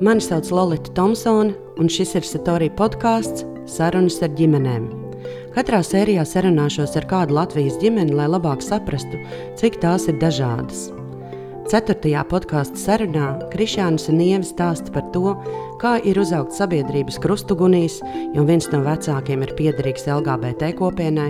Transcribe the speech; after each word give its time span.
Mani 0.00 0.20
sauc 0.20 0.48
Lorita 0.50 0.92
Thompsone, 0.96 1.52
un 1.76 1.88
šis 1.92 2.14
ir 2.16 2.24
Satorija 2.24 2.72
podkāsts 2.72 3.42
Sarunas 3.68 4.14
ar 4.24 4.30
ģimenēm. 4.38 4.86
Katrā 5.52 5.82
sērijā 5.84 6.24
sarunāšos 6.24 6.96
ar 6.96 7.04
kādu 7.10 7.36
Latvijas 7.36 7.76
ģimeni, 7.82 8.14
lai 8.16 8.30
labāk 8.32 8.64
saprastu, 8.64 9.20
cik 9.60 9.76
tās 9.82 10.08
ir 10.08 10.16
dažādas. 10.22 10.86
Ceturtajā 11.68 12.24
podkāstu 12.32 12.80
sarunā 12.80 13.26
Krišāns 13.52 14.08
un 14.08 14.24
Ieva 14.24 14.48
stāsta 14.48 14.88
par 14.96 15.04
to, 15.12 15.36
kā 15.84 15.98
ir 16.00 16.16
uzaugt 16.24 16.56
sabiedrības 16.56 17.20
krustugunīs, 17.20 18.00
jo 18.32 18.48
viens 18.48 18.72
no 18.72 18.80
vecākiem 18.88 19.44
ir 19.44 19.52
piederīgs 19.60 20.08
LGBT 20.08 20.72
kopienai, 20.80 21.28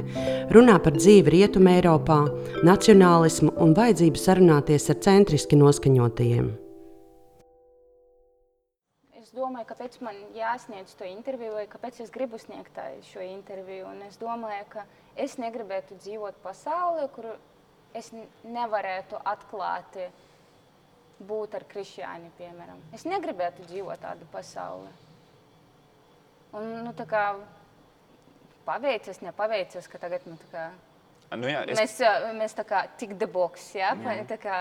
runā 0.55 0.79
par 0.79 0.95
dzīvi 0.95 1.41
Rietumē, 1.41 1.81
Eiropā, 1.83 2.23
nacionālismu 2.63 3.51
un 3.59 3.75
vajadzību 3.75 4.27
sarunāties 4.29 4.93
ar 4.95 5.03
centriski 5.11 5.59
noskaņotajiem. 5.59 6.53
Domāju, 9.41 9.69
kāpēc 9.71 10.01
man 10.05 10.17
jāsniedz 10.37 10.93
to 10.99 11.07
interviju, 11.09 11.55
vai 11.57 11.67
kāpēc 11.71 12.03
es 12.05 12.13
gribu 12.13 12.39
sniegt 12.41 12.77
šo 13.09 13.23
interviju. 13.25 13.87
Un 13.89 14.03
es 14.09 14.19
domāju, 14.21 14.67
ka 14.75 14.85
es 15.17 15.39
negribētu 15.41 15.97
dzīvot 16.03 16.43
pasaulē, 16.45 17.07
kur 17.15 17.31
es 17.97 18.11
nevarētu 18.45 19.21
atklāti 19.33 20.11
būt 21.25 21.57
ar 21.57 21.65
krišjāni, 21.71 22.33
piemēram. 22.37 22.85
Es 22.97 23.07
negribētu 23.09 23.65
dzīvot 23.69 24.05
tādu 24.05 24.29
pasauli. 24.33 24.93
Un, 26.57 26.71
nu, 26.85 26.93
tā 26.99 27.07
kā 27.09 27.25
paveicies, 28.67 29.23
nepaveicies, 29.25 29.89
ka 29.89 30.01
tagad, 30.03 30.25
nu, 30.29 30.37
kā, 30.53 30.71
Nu, 31.31 31.47
jā, 31.47 31.61
es, 31.71 31.79
mēs, 31.79 31.93
mēs 32.35 32.57
tā 32.59 32.65
kā 32.67 32.81
tik 32.99 33.15
box, 33.31 33.69
ja? 33.79 33.93
mm. 33.95 34.25
tā 34.27 34.39
kā 34.43 34.57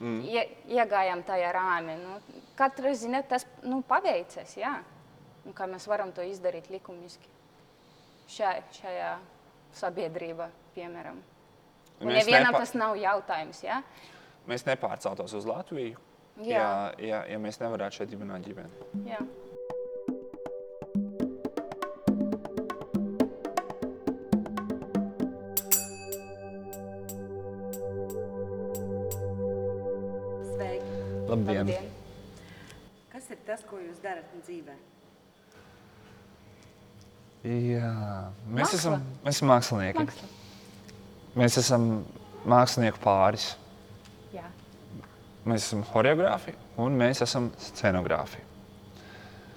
mm. 0.00 0.20
ie, 0.24 0.44
iegājām 0.72 1.20
tajā 1.28 1.50
rāmī. 1.52 1.98
Nu, 2.00 2.16
katra 2.60 2.92
zina, 2.94 3.22
tas 3.26 3.46
nu, 3.64 3.80
paveicies, 3.88 4.54
jā. 4.60 4.74
Un 5.48 5.56
kā 5.56 5.64
mēs 5.70 5.86
varam 5.88 6.12
to 6.12 6.22
izdarīt 6.28 6.68
likumiski 6.70 7.28
šajā, 8.28 8.62
šajā 8.76 9.10
sabiedrībā, 9.80 10.50
piemēram. 10.76 11.18
Un 12.00 12.12
nevienam 12.14 12.52
nepa- 12.52 12.62
tas 12.64 12.74
nav 12.76 12.96
jautājums, 13.00 13.62
jā. 13.64 13.80
mēs 14.48 14.64
nepārceltos 14.68 15.34
uz 15.36 15.46
Latviju, 15.48 15.98
Jā. 16.40 16.56
ja, 16.56 16.92
ja, 17.04 17.18
ja 17.28 17.38
mēs 17.38 17.58
nevarētu 17.60 17.98
šeit 18.00 18.10
dibināt 18.12 18.44
ģimeni. 18.46 18.70
jā. 19.10 19.18
Ko 33.70 33.80
jūs 33.82 34.00
darat 34.02 34.30
dzīvē? 34.42 34.76
Jā, 37.40 37.90
mēs, 38.44 38.66
Māksla. 38.66 38.78
esam, 38.78 39.04
mēs 39.24 39.38
esam 39.38 39.50
mākslinieki. 39.54 40.04
Māksla. 40.04 40.28
Mēs 41.40 41.56
esam 41.62 41.86
mākslinieku 42.50 43.00
pāris. 43.00 43.46
Jā. 44.34 44.44
Mēs 45.48 45.64
esam 45.64 45.86
choreogrāfi 45.88 46.52
un 46.82 46.98
mēs 47.00 47.22
esam 47.24 47.48
scenogrāfi. 47.70 48.42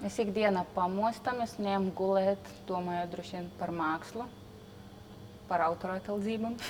Mēs 0.00 0.16
ikdienā 0.20 0.64
pamostamies, 0.74 1.58
ņemam 1.60 1.90
gulēt, 1.96 2.48
domājot 2.68 3.12
droši 3.12 3.38
vien 3.38 3.52
par 3.60 3.72
mākslu, 3.72 4.26
par 5.48 5.64
autorāteldzībām. 5.68 6.56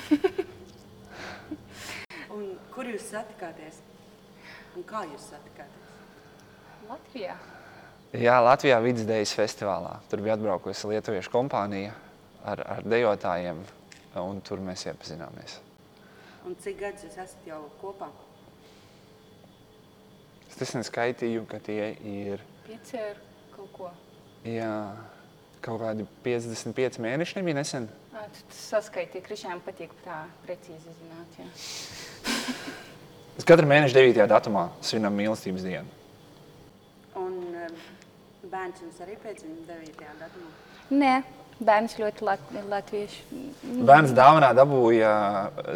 Un 2.34 2.54
kur 2.74 2.88
jūs 2.88 3.10
satikāties? 3.12 3.80
Un 4.74 4.86
kā 4.88 5.04
jūs 5.06 5.30
satikāties? 5.30 5.83
Latvijā. 6.88 7.36
Jā, 8.14 8.36
Latvijā 8.44 8.76
vidusdejas 8.84 9.32
festivālā. 9.34 9.96
Tur 10.10 10.22
bija 10.22 10.36
atbraukusi 10.36 10.90
lietuviešu 10.92 11.32
kompānija 11.32 11.94
ar, 12.46 12.62
ar 12.76 12.84
dejotājiem, 12.86 13.62
un 14.22 14.40
tur 14.46 14.62
mēs 14.62 14.84
iepazināmies. 14.90 15.56
Un 16.44 16.54
cik 16.60 16.78
gadus 16.82 17.06
jūs 17.08 17.16
esat 17.18 17.48
jau 17.48 17.62
kopā? 17.80 18.10
Es 20.50 20.60
tas 20.60 20.74
neskaitīju, 20.76 21.46
ka 21.50 21.58
tie 21.64 21.94
ir 22.06 22.44
Pieci 22.68 23.00
ir 23.00 23.18
kaut 23.56 23.72
ko. 23.74 23.90
jā, 24.46 24.70
kaut 25.64 25.80
kādi 25.82 26.06
55 26.22 27.00
mēneši, 27.02 27.38
nebija 27.40 27.58
nesen. 27.58 27.88
Ā, 28.14 28.28
tu 28.30 28.44
saskaitīji, 28.54 29.24
Krišņām 29.26 29.64
patīk 29.66 29.90
tā 30.04 30.20
precīzi 30.44 30.94
zināt. 31.00 31.40
Jā. 31.40 31.48
Mēs 33.34 33.48
katru 33.48 33.66
mēnešu 33.66 33.98
9. 33.98 34.28
datumā 34.30 34.68
svinam 34.84 35.16
mīlestības 35.18 35.66
dienu. 35.66 36.03
Bērns 38.54 38.82
jums 38.84 39.00
arī 39.02 39.16
piedzima 39.18 39.54
9. 39.66 39.96
datumā. 40.20 40.50
Nē, 40.94 41.14
bērns 41.58 41.96
ļoti 41.98 42.26
lat 42.26 42.52
latviešu. 42.70 43.38
Bērns 43.88 44.12
dāvanā 44.14 44.52
dabūja 44.54 45.10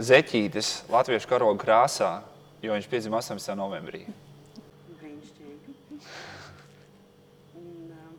zeķītes 0.06 0.68
latviešu 0.92 1.30
karoga 1.32 1.58
krāsā, 1.64 2.10
jo 2.62 2.76
viņš 2.76 2.86
piedzima 2.92 3.18
18. 3.18 3.56
novembrī. 3.58 4.04
Brīnišķīgi. 5.00 5.74
Un, 7.58 7.90
um, 7.96 8.14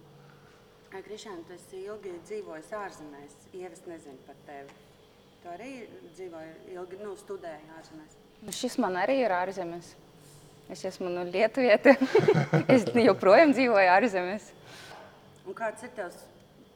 Krišāna, 1.08 1.40
tu 1.48 1.56
esi 1.56 1.86
ilgi 1.86 2.18
dzīvojis 2.28 2.76
ārzemēs. 2.82 3.40
Ievas 3.62 3.88
nezinu 3.88 4.20
par 4.28 4.44
tevi. 4.50 4.76
Tu 5.40 5.54
arī 5.56 5.72
dzīvoji 6.18 6.76
ilgi, 6.76 7.00
nu, 7.06 7.16
studēji 7.24 7.72
ārzemēs. 7.80 8.20
Nu, 8.44 8.60
šis 8.60 8.76
man 8.84 9.00
arī 9.00 9.22
ir 9.24 9.40
ārzemes. 9.40 9.96
Es 10.70 10.84
esmu 10.86 11.10
no 11.10 11.24
Lietuvieta. 11.26 11.96
es 12.76 12.86
joprojām 12.94 13.54
dzīvoju 13.56 13.94
ārzemēs. 13.96 14.52
Un 15.50 15.58
kāds 15.58 15.86
ir 15.88 15.94
tavs 15.98 16.20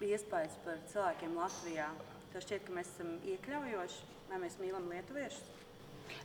iespējas 0.04 0.56
par 0.66 0.80
cilvēkiem 0.92 1.36
Latvijā? 1.38 1.90
Tev 2.34 2.42
šķiet, 2.44 2.64
ka 2.66 2.74
mēs 2.74 2.90
esam 2.96 3.12
iekļaujoši, 3.30 4.00
vai 4.32 4.40
mēs 4.42 4.58
mīlam 4.58 4.88
lietuviešus? 4.90 5.44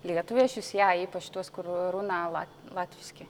Lietuviešus, 0.08 0.70
jā, 0.78 0.88
īpaši 1.04 1.34
tos, 1.34 1.50
kur 1.52 1.68
runā 1.94 2.22
lat 2.32 2.54
latviešu. 2.74 3.28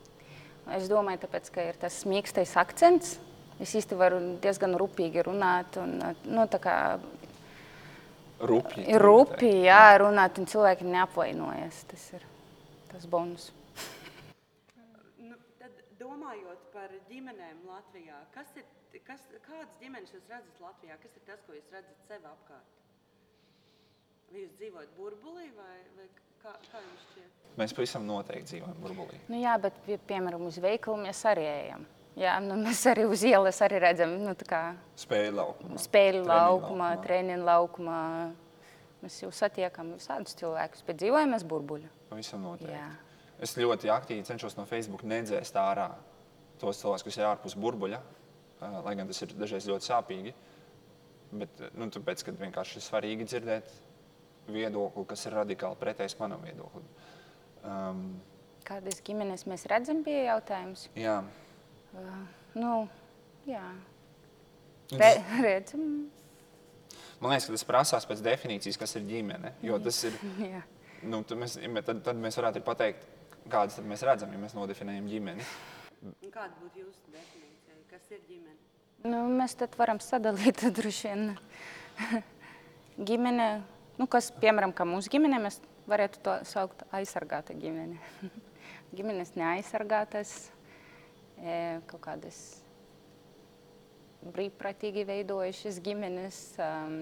Es 0.77 0.87
domāju, 0.91 1.23
tāpēc, 1.25 1.51
ka 1.53 1.65
ir 1.65 1.79
tas 1.81 1.97
mīkstais 2.09 2.55
akcents. 2.61 3.17
Es 3.59 3.73
īsti 3.75 3.97
varu 3.99 4.21
diezgan 4.43 4.77
rūpīgi 4.79 5.25
runāt. 5.27 5.79
Un, 5.81 5.97
nu, 6.29 6.45
tā 6.51 6.61
kā 6.63 6.77
Rupji. 8.39 8.85
ir 8.87 9.03
rupi, 9.03 9.51
jā, 9.67 9.97
runāt, 10.05 10.39
un 10.39 10.47
cilvēki 10.47 10.87
neapvainojas. 10.87 11.83
Tas 11.91 12.05
ir 12.15 12.27
tas 12.93 13.09
bonus. 13.11 13.51
Domājot 16.29 16.65
par 16.75 16.91
ģimenēm 17.09 17.61
Latvijā, 17.65 18.19
kas 18.35 18.51
ir, 18.61 18.65
kas, 19.07 19.23
kādas 19.47 19.77
ģimenes 19.81 20.11
jūs 20.13 20.27
redzat 20.29 20.59
Latvijā? 20.61 20.97
Kas 21.01 21.15
ir 21.17 21.23
tas, 21.25 21.39
ko 21.47 21.55
jūs 21.57 21.71
redzat 21.73 22.03
sev 22.05 22.27
apkārt? 22.29 22.75
Vai 24.29 24.43
jūs 24.43 24.51
dzīvojat 24.59 24.91
burbulī 24.99 25.47
vai, 25.57 25.79
vai 25.97 26.05
kā, 26.43 26.53
kā 26.67 26.83
jums 26.83 27.07
šķiet? 27.07 27.39
Mēs 27.63 27.73
pavisam 27.79 28.05
noteikti 28.05 28.51
dzīvojam 28.51 28.83
burbulī. 28.83 29.21
Nu, 29.31 29.39
jā, 29.41 29.55
bet, 29.63 29.79
pie, 29.87 29.97
piemēram, 30.11 30.45
uz 30.51 30.59
veikalu 30.61 30.99
mēs 31.07 31.23
arī 31.31 31.47
ejam. 31.49 31.87
Jā, 32.21 32.35
nu, 32.45 32.59
mēs 32.61 32.85
arī 32.93 33.07
uz 33.09 33.25
ielas 33.25 33.63
arī 33.65 33.81
redzam 33.87 34.13
nu, 34.21 34.37
tā 34.37 34.51
kā 34.51 34.61
Spēļu 35.01 35.33
laukumā. 35.39 35.81
spēļu 35.87 36.23
laukumā, 36.29 36.91
treniņu 37.07 37.49
laukumā. 37.49 38.03
Mēs 39.01 39.17
jau 39.25 39.33
satiekam 39.33 39.95
visādus 39.97 40.37
cilvēkus, 40.37 40.85
bet 40.85 41.01
dzīvojam 41.01 41.33
mēs 41.39 41.49
burbuļu. 41.49 41.89
Pavisam 42.13 42.45
noteikti. 42.45 42.77
Jā. 42.77 42.93
Es 43.41 43.57
ļoti 43.57 43.89
aktīvi 43.97 44.29
cenšos 44.29 44.61
no 44.61 44.69
Facebook 44.69 45.09
nedzēst 45.09 45.57
ārā 45.57 45.89
tos 46.61 46.81
cilvēkus, 46.83 47.07
kas 47.07 47.19
ir 47.21 47.29
ārpus 47.29 47.57
burbuļa, 47.59 48.01
lai 48.85 48.95
gan 48.99 49.11
tas 49.11 49.23
ir 49.25 49.35
dažreiz 49.39 49.69
ļoti 49.71 49.89
sāpīgi. 49.89 50.35
Bet, 51.39 51.61
nu, 51.77 51.91
tāpēc, 51.93 52.25
kad 52.25 52.39
vienkārši 52.41 52.79
ir 52.81 52.85
svarīgi 52.87 53.27
dzirdēt 53.29 53.73
viedokli, 54.49 55.05
kas 55.11 55.27
ir 55.29 55.37
radikāli 55.37 55.77
pretējs 55.81 56.17
manam 56.21 56.41
viedoklim. 56.47 56.87
Um, 57.69 58.07
Kādas 58.69 59.03
ģimenes 59.05 59.45
mēs 59.49 59.67
redzam, 59.69 60.03
bija 60.05 60.35
jautājums. 60.35 60.89
jā, 60.97 61.21
Uh, 61.89 62.25
nu, 62.61 62.73
jā, 63.49 63.65
Re, 64.93 65.09
redzam. 65.41 65.85
man 67.21 67.33
liekas, 67.33 67.47
ka 67.49 67.55
tas 67.55 67.65
prasās 67.65 68.07
pēc 68.09 68.21
definīcijas, 68.27 68.77
kas 68.81 68.93
ir 69.01 69.07
ģimene. 69.09 69.55
Jo 69.65 69.79
tas 69.81 70.03
ir, 70.05 70.19
nu, 71.11 71.23
tad 71.25 71.41
mēs, 71.41 71.57
tad, 71.87 72.03
tad 72.05 72.21
mēs 72.21 72.37
varētu 72.37 72.61
pateikt, 72.67 73.09
kādas 73.49 73.81
mēs 73.89 74.05
redzam, 74.05 74.33
ja 74.37 74.43
mēs 74.43 74.57
nodefinējam 74.57 75.09
ģimeni. 75.09 75.49
Un 76.05 76.33
kāda 76.33 76.55
būtu 76.61 76.85
jūsu 76.85 77.15
definīcija? 77.15 77.79
Kas 77.91 78.11
ir 78.15 78.21
ģimene? 78.29 78.59
Nu, 79.09 79.25
mēs 79.31 79.55
tad 79.59 79.75
varam 79.79 80.01
sadalīt 80.03 80.63
droši 80.77 81.11
vien 81.11 81.25
ģimene, 83.09 83.49
nu, 83.99 84.07
kas, 84.11 84.31
piemēram, 84.43 84.75
kā 84.75 84.87
mūsu 84.89 85.11
ģimene, 85.15 85.41
mēs 85.43 85.61
varētu 85.89 86.23
to 86.27 86.37
saukt 86.49 86.85
aizsargāta 86.95 87.57
ģimene. 87.59 87.99
Ģimenes 88.97 89.35
neaizsargātas, 89.37 90.35
e, 91.39 91.79
kaut 91.91 92.03
kādas 92.07 92.39
brīvprātīgi 94.35 95.05
veidojušas 95.09 95.79
ģimenes, 95.85 96.39
um, 96.63 96.97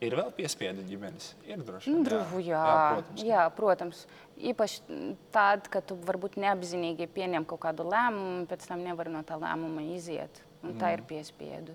Ir 0.00 0.14
vēl 0.14 0.28
piespiedu 0.36 0.84
ģimenes. 0.86 1.32
Ir 1.50 1.62
droši 1.66 1.90
Nu, 1.90 1.96
vien. 1.98 2.04
Druvu, 2.06 2.38
jā, 2.46 2.54
jā, 2.54 2.62
jā, 2.62 2.88
protams. 2.94 3.22
jā, 3.26 3.44
protams. 3.56 4.02
Īpaši 4.38 5.08
tad, 5.34 5.66
kad 5.72 5.86
tu 5.90 5.96
varbūt 6.06 6.36
neapzinīgi 6.38 7.08
pieņem 7.10 7.46
kaut 7.50 7.64
kādu 7.66 7.86
lēmumu, 7.90 8.46
pēc 8.46 8.66
tam 8.70 8.84
nevar 8.86 9.10
no 9.10 9.24
tā 9.26 9.34
lēmuma 9.42 9.82
iziet. 9.96 10.42
Un 10.62 10.78
tā 10.78 10.92
ir 10.94 11.02
piespiedu. 11.06 11.74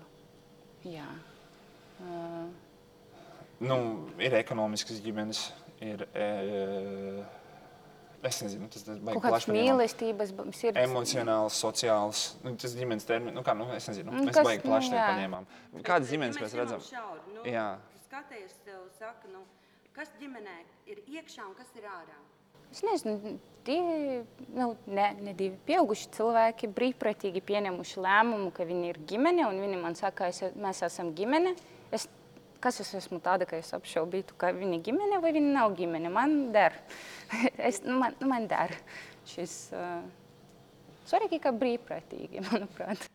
Jā. 0.84 1.08
Uh, 2.00 2.48
Nu, 3.64 3.76
ir 4.18 4.34
ekonomiskas 4.34 4.98
ģimenes, 5.00 5.44
ir. 5.84 6.02
E, 6.12 6.24
es 8.24 8.40
nezinu, 8.42 8.66
tas 8.72 8.82
ir 8.88 8.98
kaut 9.06 9.22
kādas 9.22 9.46
mīlestības, 9.48 10.32
sirds. 10.58 10.80
Emocionāls, 10.82 11.56
sociāls, 11.62 12.24
nu, 12.44 12.52
tas 12.60 12.74
ģimenes 12.76 13.06
termins, 13.08 13.36
nu, 13.36 13.44
kā, 13.46 13.54
nu, 13.56 13.68
es 13.76 13.86
nezinu, 13.88 14.10
Nu, 14.10 14.24
mēs 14.26 14.40
baigi 14.40 14.64
nu, 14.64 14.72
plaši 14.72 14.90
te 14.92 14.98
jā. 14.98 15.06
paņēmām. 15.12 15.46
Kādas 15.86 16.10
ģimenes 16.12 16.40
mēs 16.42 16.56
redzam? 16.58 16.82
Šauri, 16.88 17.20
nu, 17.36 17.44
Jā. 17.48 17.66
Tu 18.14 18.20
skaties, 18.20 18.52
tev 18.62 18.82
saka, 18.94 19.26
nu, 19.26 19.40
kas 19.90 20.12
ģimenē 20.20 20.52
ir 20.86 21.00
iekšā 21.16 21.48
un 21.48 21.54
kas 21.58 21.72
ir 21.74 21.82
ārā. 21.90 22.14
Es 22.70 22.84
nezinu, 22.86 23.32
divi, 23.66 24.20
nu, 24.54 24.68
ne, 24.86 25.06
ne 25.18 25.32
divi 25.34 25.56
pieauguši 25.66 26.12
cilvēki 26.14 26.70
brīvprātīgi 26.76 27.42
pieņemuši 27.42 28.04
lēmumu, 28.04 28.52
ka 28.54 28.66
viņi 28.68 28.92
ir 28.92 29.00
ģimene, 29.10 29.48
un 29.48 29.58
viņi 29.64 29.80
man 29.82 29.98
saka, 29.98 30.28
es, 30.30 30.44
mēs 30.54 30.84
esam 30.86 31.10
ģimene. 31.18 31.56
Es, 31.90 32.06
kas 32.62 32.78
es 32.84 32.92
esmu 33.00 33.18
tāda, 33.24 33.48
ka 33.50 33.58
es 33.58 33.74
apšaubītu, 33.74 34.38
ka 34.38 34.52
viņi 34.54 34.78
ir 34.78 34.86
ģimene 34.92 35.18
vai 35.24 35.32
viņi 35.34 35.50
nav 35.56 35.74
ģimene? 35.80 36.12
Man 36.14 36.36
der. 36.54 36.78
es, 37.70 37.82
nu, 37.82 37.98
man, 38.04 38.14
nu, 38.22 38.30
man 38.30 38.46
der 38.46 38.76
šis. 39.32 39.56
Uh, 39.74 40.06
svarīgi, 41.10 41.42
ka 41.42 41.50
brīvprātīgi, 41.50 42.44
manuprāt. 42.52 43.08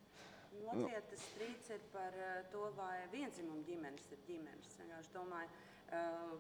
Latvijā 0.70 1.00
tas 1.08 1.24
strīds 1.32 1.72
ir 1.72 1.88
par 1.96 2.14
eh, 2.14 2.44
to, 2.52 2.68
vai 2.76 3.00
vienzimuma 3.16 3.64
ģimenes 3.66 4.12
ir 4.12 4.20
ģimenes. 4.28 4.69
Vienkārši 5.00 5.16
domāju, 5.16 6.40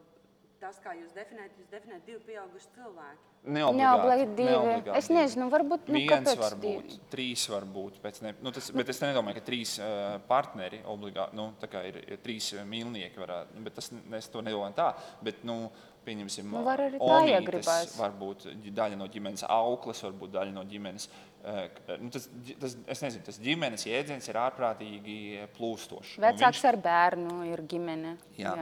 tas, 0.59 0.79
kā 0.83 0.91
jūs 0.97 1.13
definējat, 1.15 1.53
jūs 1.61 1.67
definējat 1.71 2.07
divi 2.09 2.19
pieauguši 2.27 2.71
cilvēki. 2.75 3.27
Neobligāti 3.55 4.25
divi. 4.35 4.49
neobligāti 4.49 4.97
Es 4.99 5.07
nezinu, 5.07 5.45
varbūt 5.53 5.87
nu, 5.87 5.95
Viens 5.95 6.11
kāpēc 6.11 6.41
var 6.41 6.55
divi? 6.59 6.97
trīs 7.13 7.45
var 7.53 7.63
būt. 7.63 8.01
Pēc 8.03 8.19
ne, 8.25 8.33
nu, 8.43 8.51
tas, 8.51 8.67
bet 8.75 8.91
es 8.91 8.99
nedomāju, 8.99 9.37
ka 9.39 9.45
trīs 9.47 9.77
uh, 9.79 10.17
partneri 10.27 10.81
obligāti, 10.91 11.39
nu, 11.39 11.45
tā 11.61 11.69
kā 11.71 11.85
ir, 11.87 12.01
ir 12.03 12.19
trīs 12.25 12.51
uh, 12.57 12.65
mīlnieki, 12.67 13.21
varētu, 13.23 13.55
nu, 13.55 13.63
bet 13.69 13.79
tas, 13.79 13.87
es 14.19 14.27
to 14.33 14.43
nedomāju 14.43 14.75
tā. 14.81 14.89
Bet, 15.23 15.39
nu, 15.47 15.57
pieņemsim, 16.05 16.49
Nu, 16.51 16.63
var 16.65 16.79
arī 16.85 16.97
tā 16.99 17.07
omītes 17.17 17.39
iegribās. 17.41 17.95
Varbūt 17.99 18.45
daļa 18.75 18.97
no 18.97 19.07
ģimenes 19.07 19.43
auklas, 19.47 20.01
varbūt 20.07 20.31
daļa 20.37 20.53
no 20.55 20.63
ģimenes. 20.69 21.09
K- 21.39 21.95
nu, 22.01 22.09
tas, 22.11 22.27
tas, 22.59 22.73
es 22.95 23.01
nezinu, 23.05 23.23
tas 23.25 23.37
ģimenes 23.39 23.85
jēdziens 23.87 24.27
ir 24.27 24.35
ārprātīgi 24.41 25.17
plūstošs. 25.55 26.17
un 26.17 26.23
Vecāks 26.25 26.59
viņš- 26.59 26.67
ar 26.71 26.77
bērnu 26.77 27.37
ir 27.53 27.61
ģimene. 27.71 28.17
Jā. 28.37 28.55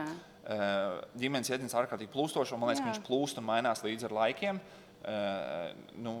Uh, 0.48 1.02
ģimenes 1.18 1.50
jēdziens 1.50 1.74
ir 1.74 1.80
ārkārtīgi 1.82 2.12
plūstošs, 2.14 2.52
un 2.54 2.60
man 2.60 2.70
liekas, 2.70 2.80
ka 2.84 2.88
Jā. 2.88 2.92
viņš 2.94 3.06
plūst 3.08 3.38
un 3.38 3.44
mainās 3.44 3.82
līdz 3.84 4.04
ar 4.08 4.14
laikiem. 4.16 4.60
Uh, 5.04 5.74
nu, 6.00 6.14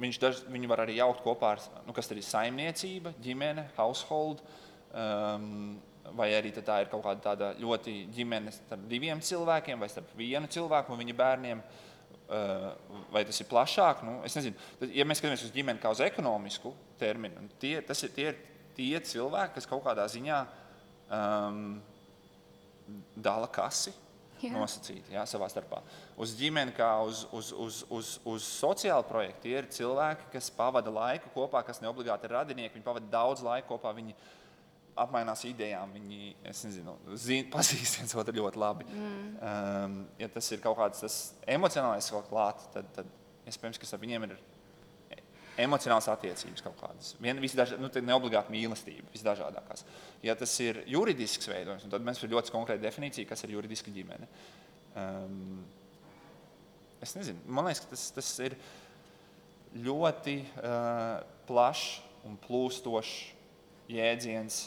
viņš 0.00 0.18
daž, 0.20 0.42
viņu 0.50 0.68
var 0.68 0.82
arī 0.84 0.96
jaukt 0.98 1.22
kopā 1.24 1.54
ar 1.56 1.62
nu, 1.86 1.92
kas 1.92 2.10
ir 2.10 2.20
saimniecība, 2.22 3.14
ģimene, 3.22 3.64
household. 3.76 4.42
Um, 4.92 5.80
vai 6.16 6.30
arī 6.36 6.52
tā 6.56 6.80
ir 6.82 6.90
kaut 6.92 7.04
kāda 7.04 7.24
tāda 7.30 7.52
ļoti 7.60 7.94
ģimene 8.14 8.52
starp 8.54 8.84
diviem 8.90 9.22
cilvēkiem 9.24 9.80
vai 9.80 9.88
starp 9.92 10.12
vienu 10.18 10.50
cilvēku 10.50 10.92
un 10.94 11.00
viņa 11.02 11.16
bērniem. 11.22 11.62
Uh, 12.30 12.68
vai 13.10 13.24
tas 13.26 13.40
ir 13.42 13.48
plašāk? 13.50 14.04
Nu, 14.06 14.20
es 14.22 14.36
nezinu, 14.38 14.54
ja 14.94 15.02
mēs 15.02 15.18
skatāmies 15.18 15.42
uz 15.48 15.50
ģimeni 15.50 15.82
kā 15.82 15.90
uz 15.90 15.98
ekonomisku 16.04 16.70
terminu, 17.00 17.42
tie, 17.58 17.80
tas 17.82 18.04
ir 18.06 18.12
tie, 18.14 18.28
ir 18.30 18.38
tie 18.76 19.00
cilvēki, 19.02 19.56
kas 19.56 19.66
kaut 19.66 19.82
kādā 19.82 20.04
ziņā 20.10 20.36
um, 21.10 21.64
dala 23.18 23.50
kasi. 23.50 23.92
Jā. 24.40 24.54
Nosacīti 24.54 25.12
jā, 25.12 25.20
savā 25.28 25.50
starpā. 25.52 25.82
Uz 26.16 26.30
ģimeni, 26.38 26.72
kā 26.72 26.88
uz, 27.04 27.26
uz, 27.36 27.50
uz, 27.52 27.82
uz, 27.92 28.12
uz 28.24 28.46
sociālu 28.48 29.04
projektu, 29.04 29.42
tie 29.44 29.58
ir 29.58 29.68
cilvēki, 29.68 30.30
kas 30.32 30.48
pavada 30.56 30.92
laiku 30.94 31.28
kopā, 31.34 31.60
kas 31.66 31.82
ne 31.82 31.90
obligāti 31.90 32.24
ir 32.24 32.32
radinieki. 32.38 32.78
Viņi 32.78 32.86
pavada 32.86 33.10
daudz 33.12 33.44
laika 33.44 33.68
kopā, 33.68 33.92
viņi 33.98 34.16
apmainās 34.98 35.44
idejām, 35.48 35.92
viņi 35.94 36.34
es 36.50 36.62
nezinu, 36.66 36.96
zin, 37.18 37.48
pazīst 37.54 38.00
viens 38.00 38.14
otru 38.18 38.36
ļoti 38.40 38.60
labi. 38.60 38.86
Mm. 38.90 39.26
Um, 39.40 39.98
ja 40.20 40.30
tas 40.32 40.50
ir 40.54 40.62
kaut 40.64 40.78
kāds 40.80 41.04
tas 41.04 41.18
emocionālais 41.48 42.10
kaut 42.12 42.30
klāt, 42.30 42.64
tad, 42.74 42.88
tad 42.96 43.10
iespējams, 43.50 43.80
ka 43.80 43.90
ar 43.96 44.02
viņiem 44.02 44.28
ir 44.28 44.38
emocionāls 45.60 46.08
attiecības 46.10 46.62
kaut 46.64 46.78
kādas. 46.80 47.14
Vien, 47.22 47.40
visdaž, 47.42 47.74
nu, 47.80 47.90
te 47.92 48.02
ne 48.04 48.14
obligāti 48.16 48.52
mīlestība, 48.54 49.10
visdažādākās. 49.14 49.84
Ja 50.24 50.36
tas 50.38 50.52
ir 50.62 50.82
juridisks 50.88 51.50
veidojums, 51.50 51.84
un 51.86 51.92
tad 51.92 52.04
mēs 52.06 52.22
ir 52.22 52.32
ļoti 52.32 52.54
konkrēta 52.54 52.84
definīcija, 52.84 53.28
kas 53.28 53.44
ir 53.44 53.56
juridiska 53.56 53.92
ģimene. 53.94 54.28
Um, 55.00 55.60
es 57.04 57.14
nezinu, 57.18 57.42
man 57.46 57.68
liekas, 57.68 57.84
ka 57.84 57.92
tas, 57.92 58.06
tas 58.16 58.30
ir 58.46 58.56
ļoti 59.84 60.38
uh, 60.62 61.20
plašs 61.48 62.00
un 62.28 62.36
plūstošs 62.40 63.14
jēdziens 63.90 64.62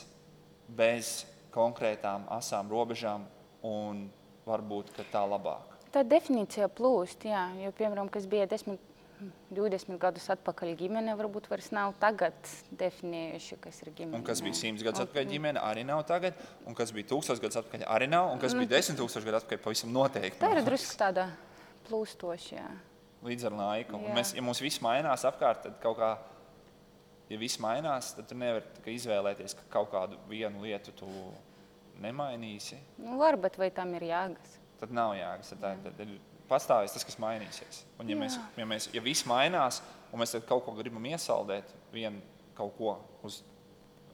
bez 0.68 1.25
konkrētām 1.54 2.25
asām 2.33 2.71
robežām, 2.71 3.27
un 3.63 4.07
varbūt 4.48 4.92
tā 5.12 5.21
labāk. 5.27 5.69
Tā 5.94 6.01
definīcija 6.07 6.68
plūst, 6.74 7.27
jā, 7.30 7.45
jo, 7.62 7.69
piemēram, 7.77 8.10
kas 8.12 8.25
bija 8.30 8.48
10, 8.50 8.80
20 9.54 10.00
gadus 10.01 10.25
atpakaļ 10.33 10.74
ģimene, 10.80 11.13
varbūt 11.19 11.48
vairs 11.51 11.69
nav 11.75 11.94
tagad 12.01 12.33
definējuši, 12.80 13.60
kas 13.62 13.83
ir 13.83 13.92
ģimene. 14.00 14.18
Un 14.18 14.25
kas 14.25 14.42
bija 14.44 14.57
100 14.57 14.88
gadus 14.88 15.04
atpakaļ 15.06 15.30
ģimene, 15.30 15.62
arī 15.62 15.86
nav 15.88 16.01
tagad. 16.10 16.39
Un 16.66 16.77
kas 16.77 16.92
bija 16.95 17.12
1000 17.13 17.44
gadus 17.44 17.62
atpakaļ, 17.62 17.86
arī 17.94 18.09
nav. 18.09 18.31
Un 18.33 18.42
kas 18.42 18.57
bija 18.57 18.74
10 18.74 18.98
000 18.98 19.27
gadus 19.30 19.44
atpakaļ, 19.44 19.62
pavisam 19.68 19.94
noteikti. 19.94 20.42
Tā 20.42 20.51
ir 20.56 20.63
drusku 20.66 20.98
tāda 21.00 21.30
plūstoša, 21.88 22.57
jā. 22.57 22.68
Līdz 23.24 23.48
ar 23.48 23.56
laiku. 23.56 23.95
Un 24.00 24.09
Jā. 24.09 24.16
Mēs, 24.18 24.33
ja 24.36 24.44
mums 24.44 24.59
viss 24.63 24.81
mainās 24.83 25.24
apkārt, 25.30 25.62
tad 25.68 25.77
kaut 25.83 25.95
kā, 26.01 26.09
ja 27.33 27.39
viss 27.41 27.59
mainās, 27.62 28.13
tad 28.18 28.30
tu 28.30 28.38
nevari 28.38 28.94
izvēlēties, 28.94 29.56
ka 29.59 29.68
kaut 29.77 29.91
kādu 29.94 30.19
vienu 30.30 30.62
lietu 30.63 30.94
tu 30.97 31.09
nemainīsi. 32.03 32.77
Nu, 33.01 33.18
var, 33.21 33.38
bet 33.41 33.57
vai 33.59 33.69
tam 33.74 33.94
ir 33.97 34.07
jāgas? 34.09 34.59
Tad 34.81 34.94
nav 34.95 35.15
jēgas. 35.18 35.53
Tad, 35.53 35.63
tā- 35.63 35.91
tad 35.91 36.03
ir 36.06 36.18
pastāvēs 36.50 36.94
tas, 36.95 37.06
kas 37.07 37.18
mainīsies. 37.21 37.83
Un, 38.00 38.09
ja, 38.09 38.18
mēs, 38.19 38.38
Jā. 38.38 38.45
ja, 38.63 38.65
mēs, 38.69 38.89
ja 38.94 39.01
viss 39.01 39.25
mainās, 39.30 39.81
un 40.12 40.19
mēs 40.21 40.35
kaut 40.47 40.65
ko 40.65 40.74
gribam 40.77 41.06
iesaldēt, 41.09 41.71
vienu 41.94 42.21
kaut 42.57 42.77
ko 42.77 42.97
uz 43.24 43.41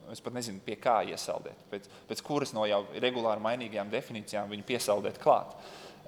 Es 0.09 0.17
pat 0.25 0.33
nezinu, 0.33 0.57
pie 0.65 0.73
kā 0.81 1.03
iesaldēt. 1.05 1.59
Pēc, 1.69 1.85
pēc 2.09 2.21
kuras 2.25 2.49
no 2.57 2.63
jau 2.65 2.79
regulāri 2.97 3.43
mainīgajām 3.45 3.91
definīcijām 3.93 4.49
viņu 4.49 4.65
piesaldēt 4.65 5.19
klāt. 5.21 5.53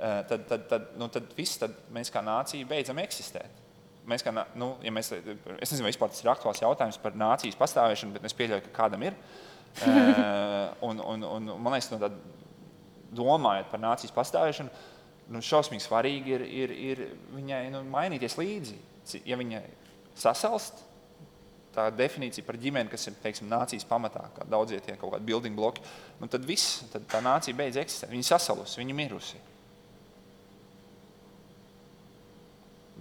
Eh, 0.01 0.23
Tad, 0.25 0.47
tad, 0.49 0.63
tad, 0.71 0.87
nu, 0.97 1.05
tad 1.13 1.27
viss, 1.37 1.59
tad 1.61 1.75
mēs 1.93 2.09
kā 2.09 2.23
nācija 2.25 2.65
beidzam 2.65 2.97
eksistēt. 2.97 3.60
Mēs 4.09 4.25
kā, 4.25 4.33
nu, 4.57 4.71
ja 4.81 4.92
mēs, 4.94 5.12
es 5.13 5.71
nezinu, 5.71 5.86
vai 5.86 5.94
tas 5.94 6.24
ir 6.24 6.31
aktuāls 6.31 6.62
jautājums 6.63 6.98
par 7.01 7.18
nācijas 7.18 7.57
pastāvēšanu, 7.59 8.16
bet 8.16 8.25
es 8.25 8.35
pieļauju, 8.37 8.66
ka 8.68 8.78
kādam 8.83 9.09
ir. 9.09 9.18
Eh, 9.71 10.71
un, 10.83 10.97
un, 10.99 11.21
un, 11.23 11.45
man 11.64 11.71
liekas, 11.71 11.87
no 11.94 11.97
tāda, 12.02 12.18
domājot 13.16 13.69
par 13.71 13.80
nācijas 13.80 14.11
pastāvēšanu, 14.11 14.71
nu, 15.31 15.40
šausmīgi 15.47 15.85
svarīgi 15.85 16.33
ir, 16.35 16.44
ir, 16.44 16.73
ir 16.90 17.02
viņai 17.31 17.61
nu, 17.71 17.80
mainīties 17.87 18.35
līdzi. 18.35 18.75
Ja 19.23 19.37
viņa 19.40 19.61
sasalst, 20.19 20.83
tā 21.75 21.87
definīcija 21.95 22.45
par 22.47 22.59
ģimeni, 22.59 22.92
kas 22.92 23.07
ir 23.07 23.16
teiksim, 23.23 23.47
nācijas 23.52 23.87
pamatā, 23.87 24.25
kā 24.35 24.47
daudzie 24.49 24.81
tie 24.83 24.97
kaut 24.99 25.16
kādi 25.16 25.28
building 25.28 25.56
bloki, 25.56 25.83
nu, 26.19 26.28
tad 26.31 26.45
viss, 26.47 26.81
tad 26.92 27.07
tā 27.11 27.23
nācija 27.23 27.56
beidz 27.57 27.80
eksistēt. 27.81 28.11
Viņa 28.11 28.28
sasalusi, 28.33 28.80
viņa 28.81 28.97
mirusi. 28.97 29.40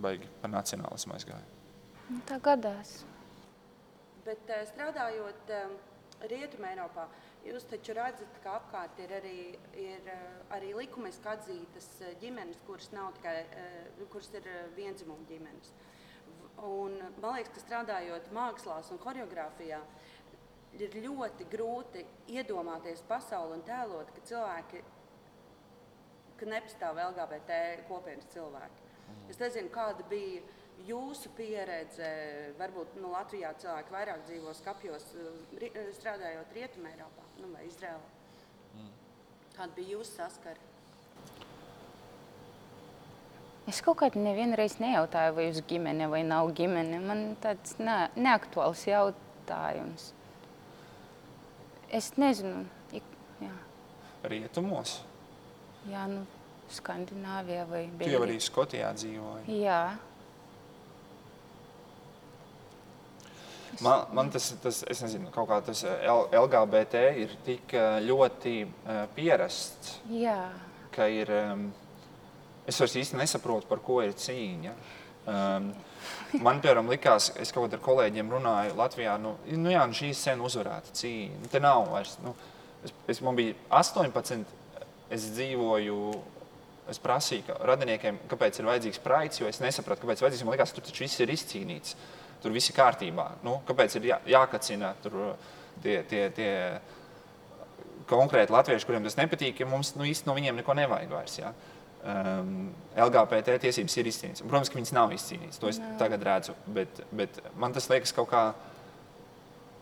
Baigi 0.01 0.29
par 0.41 0.53
nacionālismu 0.53 1.17
aizgāja. 1.17 1.47
Nu, 2.11 2.19
tā 2.27 2.41
gadās. 2.43 3.01
Bet 4.27 4.49
eh, 4.51 4.65
strādājot 4.73 5.53
eh, 5.55 5.75
Rietumē, 6.31 6.73
Eiropā, 6.75 7.07
jūs 7.47 7.65
taču 7.71 7.95
redzat, 7.97 8.41
ka 8.45 8.59
apkārt 8.59 8.99
ir 9.05 9.15
arī, 9.21 9.37
ir 9.79 10.11
eh, 10.13 10.27
arī 10.57 10.73
likumiski 10.77 11.31
atzītas 11.33 11.89
ģimenes, 12.23 12.61
kuras, 12.67 12.91
nav 12.97 13.15
tikai, 13.19 13.37
kuras 14.13 14.33
ir 14.37 14.49
vienzimuma 14.77 15.29
ģimenes. 15.31 15.73
Un, 16.67 16.99
man 17.23 17.39
liekas, 17.39 17.55
ka 17.55 17.63
strādājot 17.63 18.29
mākslā 18.37 18.81
un 18.93 19.01
choreogrāfijā, 19.01 19.81
ir 20.79 20.97
ļoti 21.07 21.47
grūti 21.51 22.05
iedomāties 22.35 23.03
pasauli 23.09 23.57
un 23.59 23.65
tēlot, 23.67 24.13
ka 24.17 24.27
cilvēki, 24.29 24.83
ka 26.41 26.49
nepastāv 26.49 27.01
LGBT 27.09 27.61
kopienas 27.89 28.29
cilvēki. 28.35 28.90
Es 29.31 29.39
nezinu, 29.39 29.69
kāda 29.75 30.05
bija 30.11 30.41
jūsu 30.87 31.29
pieredze. 31.37 32.09
Varbūt 32.59 32.97
nu, 33.01 33.11
Latvijā 33.13 33.53
cilvēki 33.61 33.95
vairāk 33.95 34.25
dzīvo 34.27 34.55
skapjos, 34.55 35.05
eh, 35.15 35.71
eh, 35.75 35.93
strādājot 35.99 36.55
Rietumē, 36.57 36.95
Eiropā 36.97 37.27
nu, 37.43 37.53
vai 37.55 37.67
Izrēlā. 37.67 38.01
Kāda 39.57 39.75
bija 39.77 39.97
jūsu 39.99 40.17
saskara? 40.17 40.57
Es 43.69 43.81
kaut 43.85 43.99
kādā 44.01 44.19
nevienu 44.19 44.57
reizi 44.59 44.81
nejautāju, 44.83 45.35
vai 45.37 45.45
jūs 45.51 45.61
ģimene 45.71 46.09
vai 46.11 46.23
nav 46.27 46.49
ģimene. 46.59 46.99
Man 47.05 47.37
tāds 47.43 47.77
ne, 47.79 48.09
neaktuāls 48.17 48.83
jautājums. 48.89 50.13
Es 51.91 52.13
nezinu, 52.17 52.65
ik- 52.93 53.03
jā. 53.43 53.53
Rietumos. 54.25 55.01
Jā, 55.89 56.07
nu, 56.09 56.25
Skandināvijā 56.75 57.67
vai 57.71 57.83
Tu 57.99 58.13
jau 58.13 58.23
arī 58.27 58.39
Skotijā 58.43 58.93
dzīvoji. 58.97 59.59
Jā. 59.65 59.83
Man, 63.81 64.07
man 64.13 64.31
tas, 64.31 64.51
tas, 64.61 64.83
es 64.91 65.01
nezinu, 65.05 65.31
kaut 65.33 65.49
kā 65.49 65.61
tas 65.65 65.85
eh, 65.89 66.09
LGBT 66.37 67.05
ir 67.23 67.37
tik 67.47 67.73
eh, 67.79 68.01
ļoti 68.05 68.55
eh, 68.67 69.05
pierasts, 69.17 70.01
Jā. 70.13 70.41
ka 70.95 71.09
ir. 71.11 71.31
em, 71.31 71.71
Es 72.71 72.79
vairs 72.79 72.93
īsti 73.01 73.17
nesaprotu, 73.19 73.67
par 73.67 73.81
ko 73.83 73.97
ir 74.05 74.13
cīņa. 74.15 74.73
Um, 75.31 75.71
man, 76.45 76.61
piemēram, 76.63 76.91
likās, 76.93 77.31
es 77.41 77.51
kaut 77.51 77.65
kādā 77.67 77.79
ar 77.81 77.83
kolēģiem 77.83 78.29
runāju 78.31 78.77
Latvijā, 78.79 79.17
nu, 79.19 79.33
nu 79.59 79.73
jā, 79.73 79.81
nu 79.89 79.97
šī 79.97 80.11
sen 80.15 80.43
uzvarēta 80.45 80.93
cīņa. 81.01 81.39
Nu, 81.41 81.51
te 81.51 81.63
nav 81.65 81.89
vairs. 81.91 82.13
Nu, 82.23 82.35
es, 82.87 82.95
es, 83.11 83.23
man 83.27 83.39
bija 83.41 83.57
18, 83.81 84.45
es 85.17 85.27
dzīvoju. 85.35 85.99
Es 86.89 86.99
prasīju 87.03 87.45
ka 87.47 87.59
radiniekiem, 87.69 88.23
kāpēc 88.31 88.59
ir 88.59 88.67
vajadzīgs 88.67 89.03
praids, 89.05 89.41
jo 89.43 89.51
es 89.51 89.61
nesapratu, 89.63 90.03
kāpēc 90.05 90.25
vajadzīgs. 90.25 90.47
Man 90.47 90.57
liekas, 90.57 90.73
tur 90.75 90.87
taču 90.87 91.05
viss 91.05 91.21
ir 91.21 91.31
izcīnīts. 91.35 91.97
Tur 92.41 92.55
viss 92.55 92.73
ir 92.73 92.77
kārtībā. 92.79 93.27
Nu, 93.45 93.59
kāpēc 93.69 93.99
ir 93.99 94.09
jā, 94.11 94.17
jākacina 94.33 94.95
tur 95.05 95.19
tie, 95.85 96.01
tie, 96.09 96.25
tie 96.35 96.55
konkrēti 98.11 98.55
latvieši, 98.55 98.89
kuriem 98.89 99.05
tas 99.07 99.19
nepatīk, 99.19 99.61
ja 99.63 99.69
mums 99.69 99.93
nu, 99.99 100.07
īsti 100.09 100.27
no 100.29 100.35
viņiem 100.39 100.59
neko 100.61 100.75
nevajag 100.79 101.13
vairs. 101.15 101.37
Ja? 101.39 101.53
Um, 102.01 102.71
LGBT 102.97 103.59
tiesības 103.61 103.97
ir 104.01 104.09
izcīnītas. 104.09 104.45
Protams, 104.47 104.73
ka 104.73 104.79
viņas 104.79 104.95
nav 104.97 105.13
izcīnītas. 105.15 105.61
To 105.61 105.69
es 105.69 105.79
Nav. 105.83 105.99
tagad 106.01 106.25
redzu. 106.25 106.57
Bet, 106.73 107.03
bet 107.13 107.43
man 107.61 107.77
tas 107.77 107.91
liekas 107.93 108.15
kaut 108.17 108.31
kā. 108.33 108.45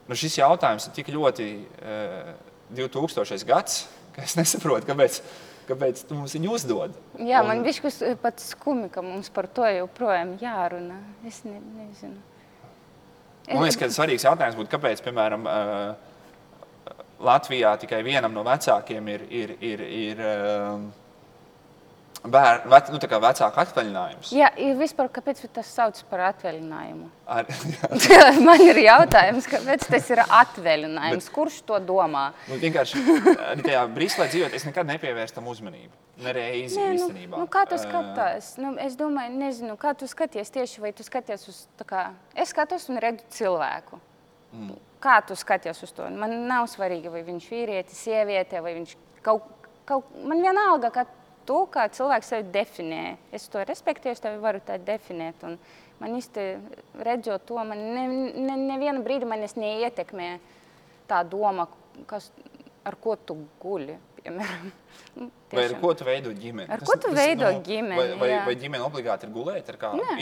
Nu, 0.09 0.17
šis 0.19 0.41
jautājums 0.41 0.89
ir 0.89 0.97
tik 0.97 1.13
ļoti 1.15 1.49
uh, 1.63 2.33
2000. 2.75 3.39
gads, 3.47 3.85
ka 4.17 4.25
es 4.25 4.35
nesaprotu, 4.39 4.89
kāpēc, 4.89 5.21
kāpēc 5.69 6.03
tu 6.09 6.17
mums 6.19 6.35
viņu 6.37 6.55
uzdod. 6.57 6.97
Jā, 7.19 7.43
Un- 7.43 7.49
man 7.53 7.63
bija 7.67 7.77
šis 7.79 8.01
pat 8.23 8.41
skumi, 8.43 8.89
ka 8.91 9.03
mums 9.05 9.29
par 9.31 9.47
to 9.47 9.63
joprojām 9.63 10.37
jārunā. 10.41 10.99
Es 11.27 11.45
ne, 11.45 11.61
nezinu. 11.79 12.19
Man 13.49 13.65
liekas, 13.65 13.79
ka 13.81 13.89
svarīgs 13.93 14.27
jautājums 14.27 14.57
būtu, 14.59 14.69
kāpēc, 14.75 15.01
piemēram, 15.07 15.47
Latvijā 17.19 17.73
tikai 17.83 18.03
vienam 18.07 18.35
no 18.35 18.45
vecākiem 18.47 19.09
ir, 19.11 19.25
ir, 19.35 19.55
ir, 19.65 19.81
ir 19.81 20.21
um, 20.23 20.85
bēr, 22.33 22.63
vec, 22.71 22.89
nu, 22.93 22.99
tā 23.03 23.09
kā 23.11 23.19
vecāka 23.23 23.65
atvaļinājums. 23.65 24.33
Jā, 24.37 24.51
ir 24.61 24.77
vispār, 24.79 25.09
kāpēc 25.13 25.41
tas 25.55 25.71
sauc 25.75 26.01
par 26.11 26.23
atvaļinājumu? 26.31 27.09
Ar, 27.29 27.49
Man 28.47 28.63
ir 28.65 28.81
jautājums, 28.85 29.49
kāpēc 29.51 29.87
tas 29.91 30.11
ir 30.15 30.23
atvaļinājums? 30.25 31.29
Bet... 31.29 31.35
Kurš 31.35 31.61
to 31.69 31.79
domā? 31.85 32.29
nu, 32.49 32.59
vienkārši 32.63 33.03
arī 33.51 33.67
tajā 33.67 33.87
Briselē 33.95 34.29
dzīvot, 34.33 34.57
es 34.59 34.69
nekad 34.69 34.89
nepievērstu 34.95 35.41
tam 35.41 35.51
uzmanību. 35.53 35.93
Nereizi 36.19 36.81
Nē, 36.81 36.87
nu, 36.89 36.99
īstenībā. 36.99 37.39
nu, 37.39 37.47
kā 37.47 37.63
tu 37.71 37.77
Uh, 37.79 37.83
skaties? 37.85 38.51
Nu, 38.59 38.73
es 38.83 38.97
domāju, 38.99 39.37
nezinu, 39.39 39.77
kā 39.79 39.93
tu 39.95 40.09
skaties 40.11 40.51
tieši, 40.51 40.81
vai 40.83 40.91
tu 40.97 41.07
skaties 41.07 41.45
uz 41.51 41.61
tā 41.79 41.87
kā, 41.87 42.01
es 42.35 42.51
skatos 42.51 42.89
un 42.91 42.99
redzu 43.03 43.23
cilvēku. 43.37 44.01
Mm. 44.51 44.73
Kā 44.99 45.21
tu 45.23 45.37
skaties 45.39 45.79
uz 45.87 45.93
to? 45.95 46.09
Man 46.11 46.33
nav 46.49 46.67
svarīgi, 46.73 47.13
vai 47.13 47.23
viņš 47.23 47.47
ir 47.47 47.55
vīrietis, 47.55 48.01
sieviete, 48.03 48.59
vai 48.65 48.73
viņš 48.81 48.97
kaut, 49.23 49.47
kaut 49.87 50.11
man 50.27 50.43
vienalga, 50.43 50.91
kā 50.91 51.05
tu, 51.49 51.63
kā 51.73 51.87
cilvēks 51.95 52.33
sevi 52.35 52.49
definē. 52.55 53.03
Es 53.35 53.49
to 53.53 53.63
respektēju, 53.65 54.17
es 54.19 54.25
tevi 54.25 54.41
varu 54.43 54.61
tā 54.65 54.77
definēt. 54.81 55.45
Un 55.49 55.57
man 56.03 56.17
īsti 56.19 56.47
redzot 57.09 57.47
to, 57.49 57.59
man 57.65 57.81
ne, 57.97 58.05
ne, 58.37 58.59
nevienu 58.69 59.03
brīdi 59.07 59.29
manis 59.29 59.57
neietekmē 59.59 60.35
tā 61.09 61.23
doma, 61.25 61.67
kas, 62.11 62.31
ar 62.87 62.99
ko 63.01 63.17
tu 63.17 63.41
guļi. 63.65 63.99
Piemēram. 64.21 64.71
Nu, 65.19 65.27
Vai 65.51 65.63
ar 65.65 65.73
ko 65.81 65.91
tu 65.97 66.05
veido 66.07 66.31
ģimeni? 66.35 66.69
Ar 66.75 66.83
ko 66.85 66.95
tu 67.01 67.11
veido 67.15 67.49
ģimeni, 67.65 67.97
Vai, 67.97 68.07
vai, 68.21 68.29
jā. 68.29 68.41
vai 68.47 68.55
ģimene 68.61 68.85
obligāti 68.85 69.27
ir 69.27 69.31
gulēt? 69.35 69.71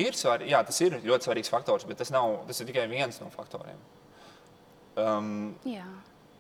Ir 0.01 0.17
svarīgi, 0.17 0.53
jā, 0.53 0.61
tas 0.69 0.79
ir 0.85 0.97
ļoti 1.03 1.27
svarīgs 1.27 1.51
faktors, 1.53 1.85
bet 1.89 1.99
tas, 2.01 2.13
nav, 2.15 2.37
tas 2.49 2.61
ir 2.63 2.69
tikai 2.71 2.85
viens 2.89 3.19
no 3.21 3.29
faktoriem. 3.33 3.81
Um, 4.97 5.57
Jā. 5.69 5.85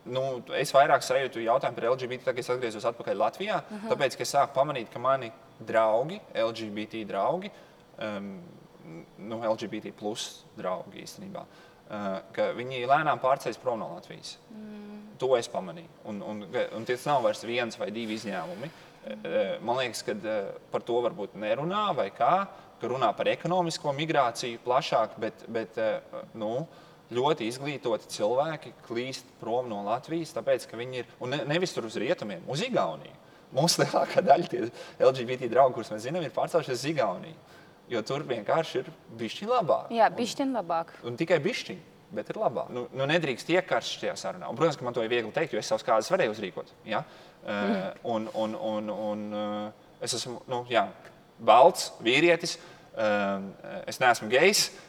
Nu, 0.06 0.22
es 0.58 0.72
vairāk 0.74 1.04
sajūtu 1.04 1.42
jautājumu 1.44 1.78
par 1.78 1.88
LGBT, 1.92 2.28
tagad 2.28 2.44
es 2.44 2.50
atgriezos 2.52 2.88
atpakaļ 2.90 3.20
Latvijā, 3.20 3.60
uh 3.62 3.76
-huh. 3.76 3.92
tāpēc, 3.92 4.20
es 4.20 4.34
sāku 4.34 4.54
pamanīt, 4.54 4.90
ka 4.92 4.98
mani 4.98 5.32
draugi, 5.60 6.20
LGBT 6.34 7.04
draugi, 7.08 7.50
um, 7.98 8.42
nu, 9.18 9.40
LGBT 9.42 9.92
plus 9.92 10.44
draugi 10.56 11.02
īstenībā, 11.02 11.42
uh, 11.42 12.18
ka 12.32 12.52
viņi 12.52 12.86
lēnām 12.86 13.20
pārceļas 13.20 13.62
prom 13.62 13.78
no 13.78 13.94
Latvijas. 13.94 14.38
Mm. 14.50 14.86
To 15.18 15.36
es 15.36 15.48
pamanīju. 15.48 15.88
Un, 16.04 16.22
un, 16.22 16.46
un 16.76 16.84
tas 16.84 17.06
nav 17.06 17.22
vairs 17.22 17.44
viens 17.44 17.78
vai 17.78 17.90
divi 17.90 18.14
izņēmumi. 18.14 18.66
Mm. 18.66 18.86
Man 19.62 19.78
liekas, 19.78 20.02
ka 20.02 20.12
eh, 20.12 20.48
par 20.72 20.82
to 20.86 20.98
varbūt 21.04 21.36
nerunā 21.38 21.88
vai 21.96 22.08
kā, 22.14 22.46
ka 22.80 22.90
runā 22.90 23.12
par 23.16 23.30
ekonomisko 23.30 23.94
migrāciju 23.96 24.60
plašāk, 24.64 25.14
bet, 25.22 25.46
bet 25.52 25.78
eh, 25.78 26.18
nu, 26.34 26.66
ļoti 27.14 27.46
izglītoti 27.50 28.10
cilvēki 28.16 28.72
klīst 28.86 29.28
prom 29.40 29.68
no 29.70 29.82
Latvijas, 29.86 30.34
tāpēc, 30.34 30.66
ka 30.70 30.78
viņi 30.78 31.02
ir, 31.02 31.10
un 31.22 31.34
ne, 31.34 31.42
nevis 31.48 31.74
tur 31.74 31.86
uz 31.86 31.98
rietumiem, 32.00 32.44
uz 32.50 32.64
Igauniju. 32.66 33.14
Mums 33.54 33.78
lielākā 33.78 34.22
daļa 34.26 34.48
tie 34.50 34.64
LGBT 34.98 35.50
draugi, 35.50 35.76
kurus 35.76 35.92
mēs 35.92 36.06
zinām, 36.08 36.24
ir 36.26 36.34
pārcēlušies 36.34 36.80
uz 36.80 36.86
Igauniju. 36.90 37.36
Jo 37.92 38.02
tur 38.02 38.24
vienkārši 38.26 38.80
ir 38.80 38.88
bišķi 39.20 39.46
labāk. 39.46 39.92
Jā, 39.94 40.08
bišķiņ 40.10 40.56
labāk. 40.58 40.90
Un 41.06 41.18
tikai 41.18 41.38
bišķiņi, 41.44 41.84
bet 42.18 42.32
ir 42.32 42.40
labāk. 42.42 42.72
Nu, 42.74 42.88
nu 42.98 43.06
nedrīkst 43.06 43.52
iekarst 43.54 44.00
šajā 44.00 44.16
sarunā. 44.18 44.48
Un, 44.50 44.58
protams, 44.58 44.80
ka 44.80 44.86
man 44.88 44.96
to 44.96 45.04
ir 45.06 45.12
viegli 45.12 45.30
teikt, 45.34 45.54
jo 45.54 45.62
es 45.62 45.70
savus 45.70 45.86
kādas 45.86 46.10
varēju 46.10 46.34
uzrīkot. 46.34 46.72
Ja? 46.90 47.04
Mm. 47.46 47.52
Uh, 47.52 47.84
un, 48.16 48.26
un, 48.42 48.56
un, 48.72 48.90
un 48.90 49.22
uh, 49.38 49.92
es 50.02 50.16
esmu 50.18 50.40
nu, 50.50 50.64
jā, 50.66 50.82
balts, 51.38 51.92
vīrietis, 52.02 52.56
uh, 52.98 53.46
es 53.86 54.02
neesmu 54.02 54.32
gejs. 54.34 54.66
Uh, 54.66 54.85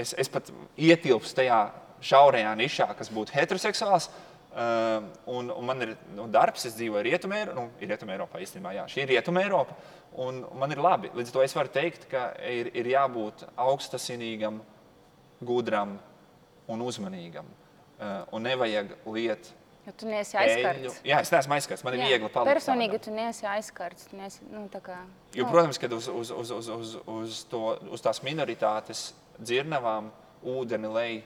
es, 0.00 0.14
es 0.18 0.30
pat 0.32 0.48
ietilpstu 0.76 1.40
tajā 1.40 1.60
šaurajā 2.06 2.54
nišā, 2.60 2.88
kas 2.98 3.12
būtu 3.12 3.34
heteroseksuāls. 3.36 4.08
Uh, 4.56 5.04
un, 5.28 5.50
un 5.52 5.66
man 5.68 5.84
ir 5.84 5.90
nu, 6.16 6.24
darbs, 6.32 6.62
es 6.64 6.78
dzīvoju 6.78 7.02
Rietumē, 7.04 7.42
nu, 7.52 7.66
ir 7.76 7.90
Rietumē 7.90 8.14
Eiropā 8.14 8.40
īstenībā. 8.40 8.72
Jā, 8.72 8.86
šī 8.88 9.02
ir 9.02 9.12
Rietumē 9.12 9.42
Eiropa. 9.44 9.76
Un 10.24 10.40
man 10.56 10.72
ir 10.72 10.80
labi. 10.80 11.10
Līdz 11.12 11.28
ar 11.28 11.34
to 11.34 11.42
es 11.44 11.54
varu 11.58 11.72
teikt, 11.74 12.06
ka 12.08 12.30
ir, 12.40 12.70
ir 12.72 12.88
jābūt 12.94 13.44
augstasinīgam, 13.66 14.62
gudram 15.44 15.98
un 16.72 16.86
uzmanīgam. 16.86 17.52
Uh, 17.96 18.22
un 18.36 18.48
nevajag 18.48 18.96
liet 19.12 19.52
Jo 19.86 19.92
tu 19.94 20.08
neesi 20.10 20.34
aizskarts. 20.34 20.96
Jā, 21.06 21.20
es 21.22 21.30
neesmu 21.30 21.54
aizskarts. 21.54 21.84
Man 21.86 21.94
ir 21.94 22.00
Jā, 22.00 22.08
viegli 22.10 22.30
palikt. 22.34 22.50
Personīgi 22.56 22.98
tu 23.04 23.12
neesi 23.14 23.46
aizskarts. 23.46 24.08
Tu 24.10 24.18
neesi, 24.18 24.42
nu, 24.50 24.64
kā, 24.82 24.96
Jo, 25.30 25.44
nu, 25.44 25.50
protams, 25.52 25.78
kad 25.78 25.92
uz, 25.94 26.08
uz, 26.10 26.32
uz, 26.34 26.50
uz, 26.56 26.70
uz, 26.74 26.96
uz, 27.06 27.36
to, 27.46 27.60
uz 27.94 28.02
tās 28.02 28.18
minoritātes 28.26 29.12
dzirnavām 29.40 30.10
ūdeni 30.46 30.90
lej 30.92 31.16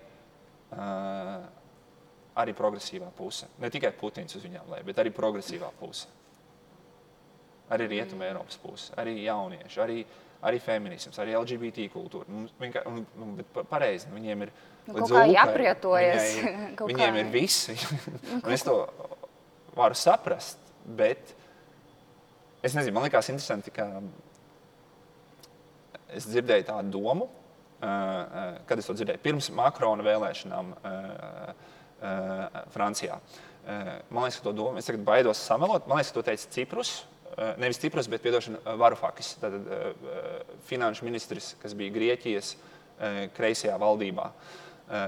uh, 0.73 1.43
arī 2.41 2.55
progresīvā 2.57 3.11
puse. 3.17 3.47
Ne 3.61 3.71
tikai 3.71 3.91
Putins 3.99 4.35
uz 4.39 4.43
viņām 4.47 4.71
lej, 4.73 4.83
bet 4.87 4.99
arī 5.03 5.13
progresīvā 5.15 5.71
puse. 5.81 6.07
Arī 7.71 7.87
Rietumē 7.93 8.31
Eiropas 8.33 8.57
puse, 8.59 8.91
arī 8.99 9.13
jaunieši, 9.23 9.79
arī, 9.85 9.99
arī 10.43 10.59
feminisms, 10.63 11.19
arī 11.23 11.37
LGBT 11.39 11.85
kultūra. 11.93 12.27
Mums 12.29 12.51
vienkār- 12.59 12.87
un- 12.91 13.05
un- 13.23 13.37
bet 13.39 13.47
pa- 13.55 13.63
Pareizi, 13.65 14.09
viņiem 14.11 14.43
ir 14.47 14.51
Nu, 14.89 14.95
līdz 14.97 15.13
kā 15.13 15.23
jāprietojas. 15.31 16.31
viņai 16.41 16.89
Viņiem 16.91 17.15
kā. 17.15 17.21
ir 17.21 17.29
visi. 17.31 17.77
Un 18.45 18.51
es 18.51 18.63
to 18.67 18.75
varu 19.77 19.95
saprast, 19.95 20.59
bet 20.85 21.35
es 22.63 22.75
nezinu, 22.75 22.95
man 22.97 23.05
liekas 23.07 23.29
interesanti, 23.31 23.71
ka 23.71 23.87
es 26.11 26.27
dzirdēju 26.27 26.67
tādu 26.73 26.91
domu, 26.97 27.29
kad 27.81 28.79
es 28.79 28.89
to 28.89 28.97
dzirdēju 28.97 29.23
pirms 29.25 29.51
Makrona 29.57 30.05
vēlēšanām 30.05 30.75
uh, 30.77 31.53
Francijā. 32.75 33.19
Man 34.11 34.25
liekas, 34.25 34.41
ka 34.41 34.47
to 34.49 34.53
domu 34.57 34.81
es 34.81 34.89
tagad 34.89 35.05
baidos 35.05 35.41
samelot. 35.45 35.87
Man 35.89 36.01
liekas, 36.01 36.13
ka 36.13 36.21
to 36.21 36.27
teica 36.31 36.53
Ciprus. 36.55 36.95
Nevis 37.61 37.79
Ciprus, 37.81 38.09
bet 38.11 38.25
piedošana 38.25 38.75
Varufakis, 38.81 39.35
tātad 39.41 39.69
finanšu 40.67 41.07
ministrs, 41.07 41.55
kas 41.61 41.77
bija 41.79 41.93
Grieķijas 41.95 42.55
kreisajā 43.37 43.77
valdībā. 43.81 44.27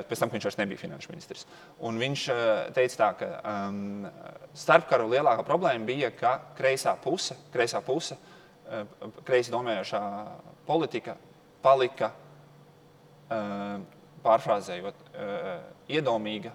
Pēc 0.08 0.20
tam, 0.20 0.30
viņš 0.30 0.46
vairs 0.46 0.58
nebija 0.60 0.80
finanšu 0.84 1.10
ministrs. 1.10 1.46
Un 1.82 1.96
viņš 1.98 2.26
teica, 2.76 2.98
tā, 3.00 3.08
ka 3.18 3.30
um, 3.40 4.04
starpkaru 4.54 5.08
lielākā 5.10 5.42
problēma 5.48 5.88
bija, 5.88 6.12
ka 6.14 6.36
kreisā 6.56 6.94
puse, 7.02 7.34
kreisā 7.52 7.82
puse 7.84 8.20
kreisi 9.26 9.52
domējošā 9.52 10.02
politika 10.66 11.16
palika 11.62 12.10
pārfrāzējot, 14.22 15.06
iedomīga, 15.92 16.52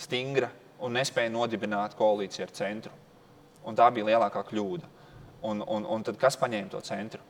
stingra 0.00 0.50
un 0.84 0.96
nespēja 0.96 1.32
nodibināt 1.32 1.96
koalīciju 1.96 2.46
ar 2.46 2.52
centru. 2.56 2.92
Un 3.66 3.76
tā 3.78 3.88
bija 3.94 4.06
lielākā 4.10 4.42
kļūda. 4.46 4.92
Un, 5.46 5.62
un, 5.62 5.86
un 5.86 6.04
tad 6.06 6.18
kas 6.20 6.38
paņēma 6.40 6.72
to 6.72 6.80
centru? 6.86 7.22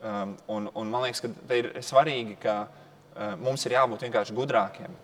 Um, 0.00 0.34
un, 0.48 0.68
un 0.74 0.90
man 0.90 1.04
liekas, 1.04 1.20
ka 1.20 1.30
te 1.48 1.58
ir 1.60 1.68
svarīgi, 1.84 2.38
ka 2.40 2.56
uh, 2.64 3.34
mums 3.40 3.66
ir 3.66 3.76
jābūt 3.76 4.06
vienkārši 4.06 4.36
gudrākiem. 4.36 4.94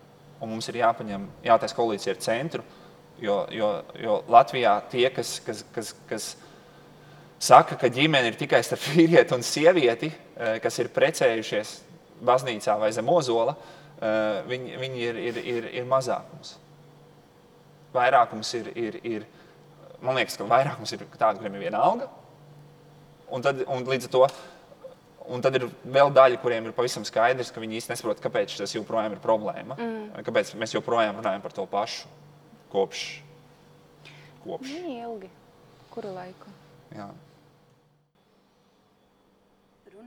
Un 0.41 0.53
mums 0.53 0.69
ir 0.71 0.81
jāpaņem, 0.81 1.27
jātaisa 1.45 1.77
koalīcija 1.77 2.15
ar 2.17 2.23
centru. 2.25 2.65
Jo, 3.21 3.43
jo, 3.53 3.71
jo 4.01 4.19
Latvijā 4.33 4.75
tie, 4.93 5.07
kas, 5.13 5.39
kas, 5.45 5.63
kas, 5.73 5.93
kas 6.09 6.31
saka, 7.41 7.79
ka 7.81 7.89
ģimene 7.93 8.33
ir 8.33 8.41
tikai 8.41 8.61
starp 8.65 8.85
vīrieti 8.93 9.37
un 9.37 9.45
sievieti, 9.45 10.11
kas 10.65 10.77
ir 10.83 10.93
precējušies 10.93 11.73
baznīcā 12.25 12.79
vai 12.81 12.93
zem 12.95 13.09
ozola, 13.13 13.57
eh, 14.01 14.43
viņi, 14.49 14.77
viņi 14.83 15.07
ir, 15.09 15.23
ir, 15.31 15.41
ir, 15.55 15.71
ir 15.81 15.89
mazākums. 15.91 16.57
Vairākums 17.95 18.53
ir, 18.59 18.73
ir, 18.77 19.01
ir, 19.05 19.27
man 20.01 20.19
liekas, 20.19 20.37
ka 20.37 20.49
vairākums 20.49 20.93
ir 20.93 21.07
tādi, 21.17 21.41
kuriem 21.41 21.57
ir 21.57 21.69
viena 21.69 21.81
alga. 21.81 22.11
Un, 23.33 23.43
tad, 23.43 23.65
un 23.67 23.89
līdz 23.89 24.07
ar 24.07 24.15
to 24.15 24.27
Un 25.27 25.43
tad 25.43 25.57
ir 25.59 25.67
vēl 25.83 26.13
daļa, 26.15 26.39
kuriem 26.39 26.69
ir 26.69 26.75
pavisam 26.77 27.03
skaidrs, 27.07 27.51
ka 27.51 27.59
viņi 27.63 27.81
īsti 27.81 27.93
nesaprot, 27.93 28.21
kāpēc 28.23 28.53
tas 28.61 28.75
joprojām 28.77 29.17
ir 29.17 29.23
problēma. 29.23 29.75
Mm. 29.75 30.21
Kāpēc 30.27 30.53
mēs 30.61 30.77
joprojām 30.77 31.19
runājam 31.19 31.43
par 31.43 31.55
to 31.57 31.65
pašu 31.71 32.07
kopš. 32.71 33.03
kopš. 34.45 34.75
Ilgi. 34.87 35.31
Kuru 35.91 36.13
laiku? 36.15 36.53
Jā. 36.95 37.09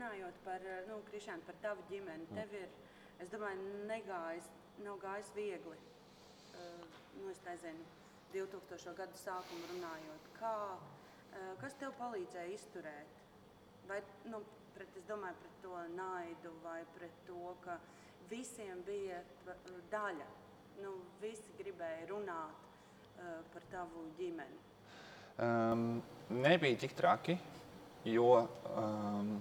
Runājot 0.09 0.37
par, 0.41 0.63
nu, 0.89 0.95
Krišānu, 1.05 1.43
par 1.45 1.57
tavu 1.61 1.83
ģimeni, 1.85 2.23
tev 2.33 2.53
ir, 2.57 2.69
es 3.21 3.29
domāju, 3.29 3.61
negājis, 3.85 4.47
nav 4.81 4.95
gājis 5.03 5.27
viegli. 5.35 5.75
Uh, 6.57 6.95
nu, 7.19 7.27
es 7.29 7.37
nezinu, 7.45 7.83
2000. 8.33 8.95
gadu 8.97 9.19
sākumu 9.21 9.67
runājot. 9.69 10.31
Kā, 10.39 10.53
uh, 10.79 11.51
kas 11.61 11.77
tev 11.77 11.93
palīdzēja 11.99 12.55
izturēt? 12.55 13.19
Vai, 13.91 13.99
nu, 14.33 14.39
pret, 14.73 14.97
es 14.97 15.05
domāju, 15.11 15.37
pret 15.43 15.61
to 15.67 15.83
naidu 15.93 16.55
vai 16.63 16.79
pret 16.95 17.21
to, 17.29 17.53
ka 17.67 17.77
visiem 18.31 18.81
bija 18.89 19.21
daļa. 19.93 20.31
Nu, 20.79 20.95
visi 21.21 21.53
gribēja 21.61 22.09
runāt 22.09 22.65
uh, 22.65 23.45
par 23.53 23.69
tavu 23.69 24.07
ģimeni. 24.17 24.57
Um, 25.37 26.01
nebija 26.33 26.81
tik 26.87 26.97
traki, 26.97 27.37
jo 28.09 28.33
um, 28.73 29.35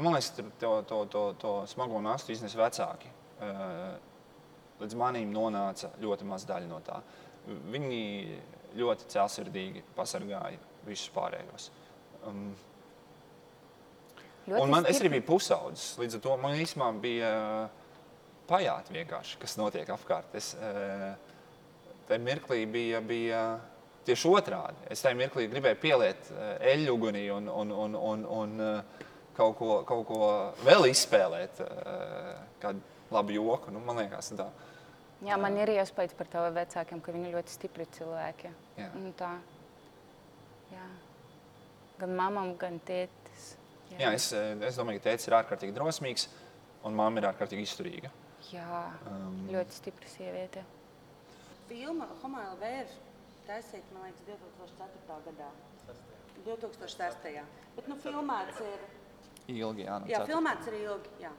man 0.00 0.14
liekas, 0.14 0.32
to, 0.60 0.72
to, 0.88 1.04
to, 1.12 1.22
to 1.42 1.52
smago 1.70 2.00
nastu 2.04 2.32
iznes 2.32 2.56
vecāki. 2.56 3.12
Uh, 3.42 3.92
līdz 4.82 4.98
manim 4.98 5.32
nonāca 5.34 5.92
ļoti 6.02 6.26
maz 6.26 6.46
daļa 6.48 6.70
no 6.70 6.80
tā. 6.84 6.98
Viņi 7.46 8.02
ļoti 8.78 9.08
cēlsirdīgi 9.12 9.84
pasargāja 9.96 10.60
visus 10.86 11.10
pārējos. 11.14 11.70
Um, 12.26 12.52
Ļoti 14.42 14.58
un 14.58 14.72
man, 14.72 14.86
es 14.90 14.98
arī 14.98 15.12
biju 15.12 15.26
pusaudzis. 15.28 15.92
Līdz 16.00 16.18
ar 16.18 16.22
to 16.24 16.36
man 16.42 16.56
īstenībā 16.58 16.88
bija 17.02 17.28
pajāt 18.48 18.90
vienkārši, 18.90 19.36
kas 19.42 19.54
notiek 19.58 19.90
apkārt. 19.94 20.34
Es, 20.34 20.50
tajā 22.08 22.22
mirklī 22.22 22.64
bija, 22.70 22.98
bija 23.06 23.42
tieši 24.06 24.32
otrādi. 24.32 24.88
Es 24.90 25.04
tajā 25.04 25.14
mirklī 25.20 25.46
gribēju 25.52 25.78
pieliet 25.82 26.32
eļļu 26.72 26.96
ugunī 26.96 27.22
un, 27.34 27.46
un, 27.52 27.70
un, 27.84 27.94
un, 28.10 28.26
un 28.40 28.56
kaut, 29.36 29.56
ko, 29.58 29.70
kaut 29.88 30.04
ko 30.08 30.20
vēl 30.66 30.90
izspēlēt, 30.90 31.62
kādu 32.62 32.82
labu 33.12 33.36
joku. 33.36 33.72
Nu, 33.74 33.82
man 33.84 34.02
liekas, 34.02 34.32
tā. 34.38 34.50
Jā, 35.22 35.38
man 35.38 35.56
ir 35.60 35.70
iespējas 35.76 36.16
par 36.18 36.28
taviem 36.30 36.56
vecākiem, 36.58 37.00
ka 37.02 37.14
viņi 37.14 37.34
ļoti 37.36 37.54
stipri 37.54 37.86
cilvēki. 37.94 38.50
Jā. 38.80 38.90
Un 38.98 39.12
tā. 39.18 39.32
Jā. 40.72 40.86
Gan 42.00 42.16
mamam, 42.18 42.56
gan 42.58 42.80
tētim 42.82 43.22
Jā, 43.92 44.08
Jā 44.08 44.12
es, 44.16 44.30
eh, 44.32 44.52
es 44.66 44.78
domāju, 44.80 45.00
ka 45.00 45.10
tēvs 45.10 45.28
ir 45.28 45.36
ārkārtīgi 45.36 45.74
drosmīgs 45.76 46.28
un 46.88 46.96
mamma 46.96 47.20
ir 47.20 47.28
ārkārtīgi 47.28 47.66
izturīga. 47.66 48.12
Jā, 48.48 48.84
um, 49.08 49.42
ļoti 49.52 49.76
stipra 49.76 50.08
sieviete. 50.10 50.62
Filma 51.68 52.08
Homēla 52.22 52.56
Vērs 52.60 52.96
taisīta, 53.46 53.94
man 53.94 54.08
liekas, 54.08 54.24
2004. 54.28 55.18
gadā. 55.28 55.50
2006. 56.46 57.44
Bet 57.76 57.88
nu, 57.88 57.96
filmēts 58.02 58.58
ir 58.64 58.86
ilgi. 59.48 59.86
Jā, 59.86 59.98
nu, 59.98 60.06
jā 60.06 60.26
filmēts 60.26 60.68
ir 60.70 60.78
ilgi. 60.82 61.16
Jā. 61.20 61.32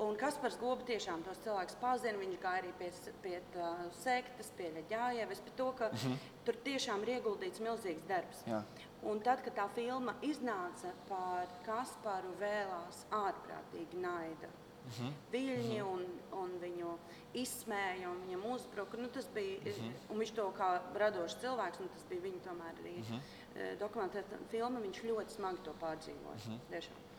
Un 0.00 0.14
Kaspars 0.16 0.56
Gobi 0.56 0.86
tiešām 0.88 1.20
tos 1.26 1.40
cilvēkus 1.44 1.76
pazina. 1.80 2.18
Viņš 2.20 2.38
gāja 2.40 2.62
arī 2.62 2.70
pie, 2.78 2.88
pie 3.24 3.34
uh, 3.60 3.82
sektas, 4.00 4.48
pie 4.56 4.70
Leģājevas, 4.78 5.42
par 5.44 5.56
to, 5.58 5.66
ka 5.76 5.88
mm 5.90 5.98
-hmm. 5.98 6.30
tur 6.46 6.56
tiešām 6.68 7.02
ir 7.02 7.08
ieguldīts 7.16 7.60
milzīgs 7.60 8.06
darbs. 8.08 8.40
Jā. 8.46 8.62
Un 9.02 9.20
tad, 9.20 9.42
kad 9.44 9.54
tā 9.56 9.68
filma 9.74 10.14
iznāca 10.22 10.94
par 11.08 11.48
Kasparu, 11.66 12.32
vēlās 12.40 13.04
ārprātīgi 13.10 14.00
naida. 14.00 14.48
Mm 14.48 14.90
-hmm. 14.90 15.12
Viļņi 15.32 15.82
un, 15.82 16.06
un 16.32 16.50
viņu 16.62 16.96
izsmēja 17.34 18.10
un 18.10 18.24
viņam 18.24 18.46
uzbruka. 18.54 18.96
Nu, 18.96 19.08
tas 19.08 19.28
bija, 19.34 19.58
mm 19.58 19.66
-hmm. 19.66 19.92
un 20.10 20.18
viņš 20.18 20.34
to 20.34 20.52
kā 20.58 20.80
radošs 20.94 21.40
cilvēks, 21.40 21.80
nu, 21.80 21.88
tas 21.88 22.04
bija 22.08 22.20
viņa 22.20 22.40
tomēr 22.48 22.74
arī 22.82 22.96
mm 22.96 23.04
-hmm. 23.04 23.78
dokumentēta 23.78 24.36
filma. 24.48 24.80
Viņš 24.80 25.04
ļoti 25.04 25.30
smagi 25.30 25.58
to 25.64 25.74
pārdzīvoja. 25.80 26.36
Mm 26.46 26.52
-hmm. 26.52 26.58
Tiešām. 26.70 27.09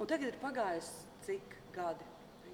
Un 0.00 0.08
tagad 0.08 0.32
ir 0.32 0.40
pagājis 0.40 0.94
cik 1.26 1.58
gadi? 1.74 2.08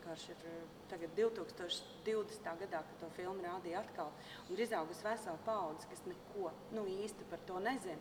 vienkārši 0.06 0.30
ir 0.32 0.46
eh, 0.46 0.66
tagad 0.90 1.10
2020. 1.18 2.46
gadā, 2.60 2.82
kad 2.86 3.00
to 3.00 3.08
filmu 3.16 3.42
rādīja 3.42 3.82
atkal, 3.82 4.12
un 4.46 4.54
ir 4.54 4.62
izaugusi 4.62 5.02
vesela 5.04 5.38
paudze, 5.44 5.86
kas 5.90 6.02
neko 6.06 6.52
nu, 6.76 6.86
īsti 6.86 7.26
par 7.30 7.42
to 7.46 7.58
nezina. 7.60 7.98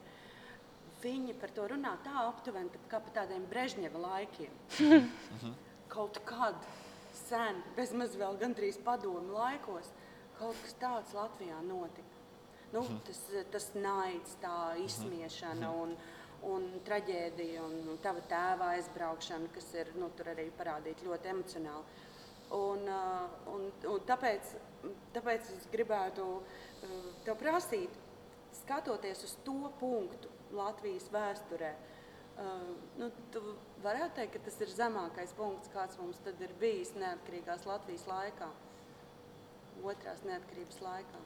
Viņi 1.01 1.35
par 1.41 1.51
to 1.53 1.67
runā 1.69 1.95
tā 2.05 2.13
aptuveni, 2.27 2.69
kā 2.89 3.01
par 3.03 3.13
tādiem 3.13 3.45
Brežņeva 3.49 3.99
laikiem. 3.99 4.53
kaut 5.95 6.19
kad 6.25 6.55
sen, 7.25 7.61
bezmaz 7.75 8.15
vēl 8.17 8.37
gandrīz 8.41 8.77
padomu 8.85 9.35
laikos, 9.35 9.91
kaut 10.39 10.57
kas 10.63 10.77
tāds 10.81 11.15
Latvijā 11.17 11.57
notika. 11.65 12.21
Nu, 12.73 12.81
mhm. 12.81 13.01
tas, 13.07 13.21
tas 13.53 13.71
naids, 13.77 14.37
tā 14.41 14.75
izsmiešana 14.83 15.69
un, 15.81 15.93
un 16.43 16.67
traģēdija 16.85 17.63
un 17.63 17.99
tava 18.03 18.21
tēva 18.29 18.73
aizbraukšana, 18.75 19.49
kas 19.55 19.71
ir 19.77 19.91
nu, 19.99 20.09
arī 20.25 20.49
parādīta 20.57 21.07
ļoti 21.07 21.31
emocionāli. 21.31 22.01
Un, 22.55 22.85
uh, 22.85 23.25
un, 23.49 23.69
un 23.89 24.03
tāpēc, 24.05 24.51
tāpēc 25.15 25.49
es 25.55 25.65
gribētu 25.71 26.25
uh, 26.37 27.09
tev 27.25 27.39
prasīt, 27.41 27.95
skatoties 28.61 29.23
uz 29.25 29.33
to 29.47 29.71
punktu 29.79 30.29
Latvijas 30.55 31.07
vēsturē, 31.11 31.71
uh, 31.73 32.69
nu, 33.01 33.09
tu 33.33 33.41
varētu 33.83 34.19
teikt, 34.19 34.37
ka 34.37 34.43
tas 34.45 34.61
ir 34.61 34.75
zemākais 34.75 35.33
punkts, 35.37 35.73
kāds 35.73 35.97
mums 35.99 36.21
ir 36.29 36.53
bijis 36.61 36.93
neatkarīgās 36.99 37.65
Latvijas 37.65 38.05
laikā, 38.11 38.51
otrās 39.83 40.21
neatkarības 40.27 40.81
laikā. 40.85 41.25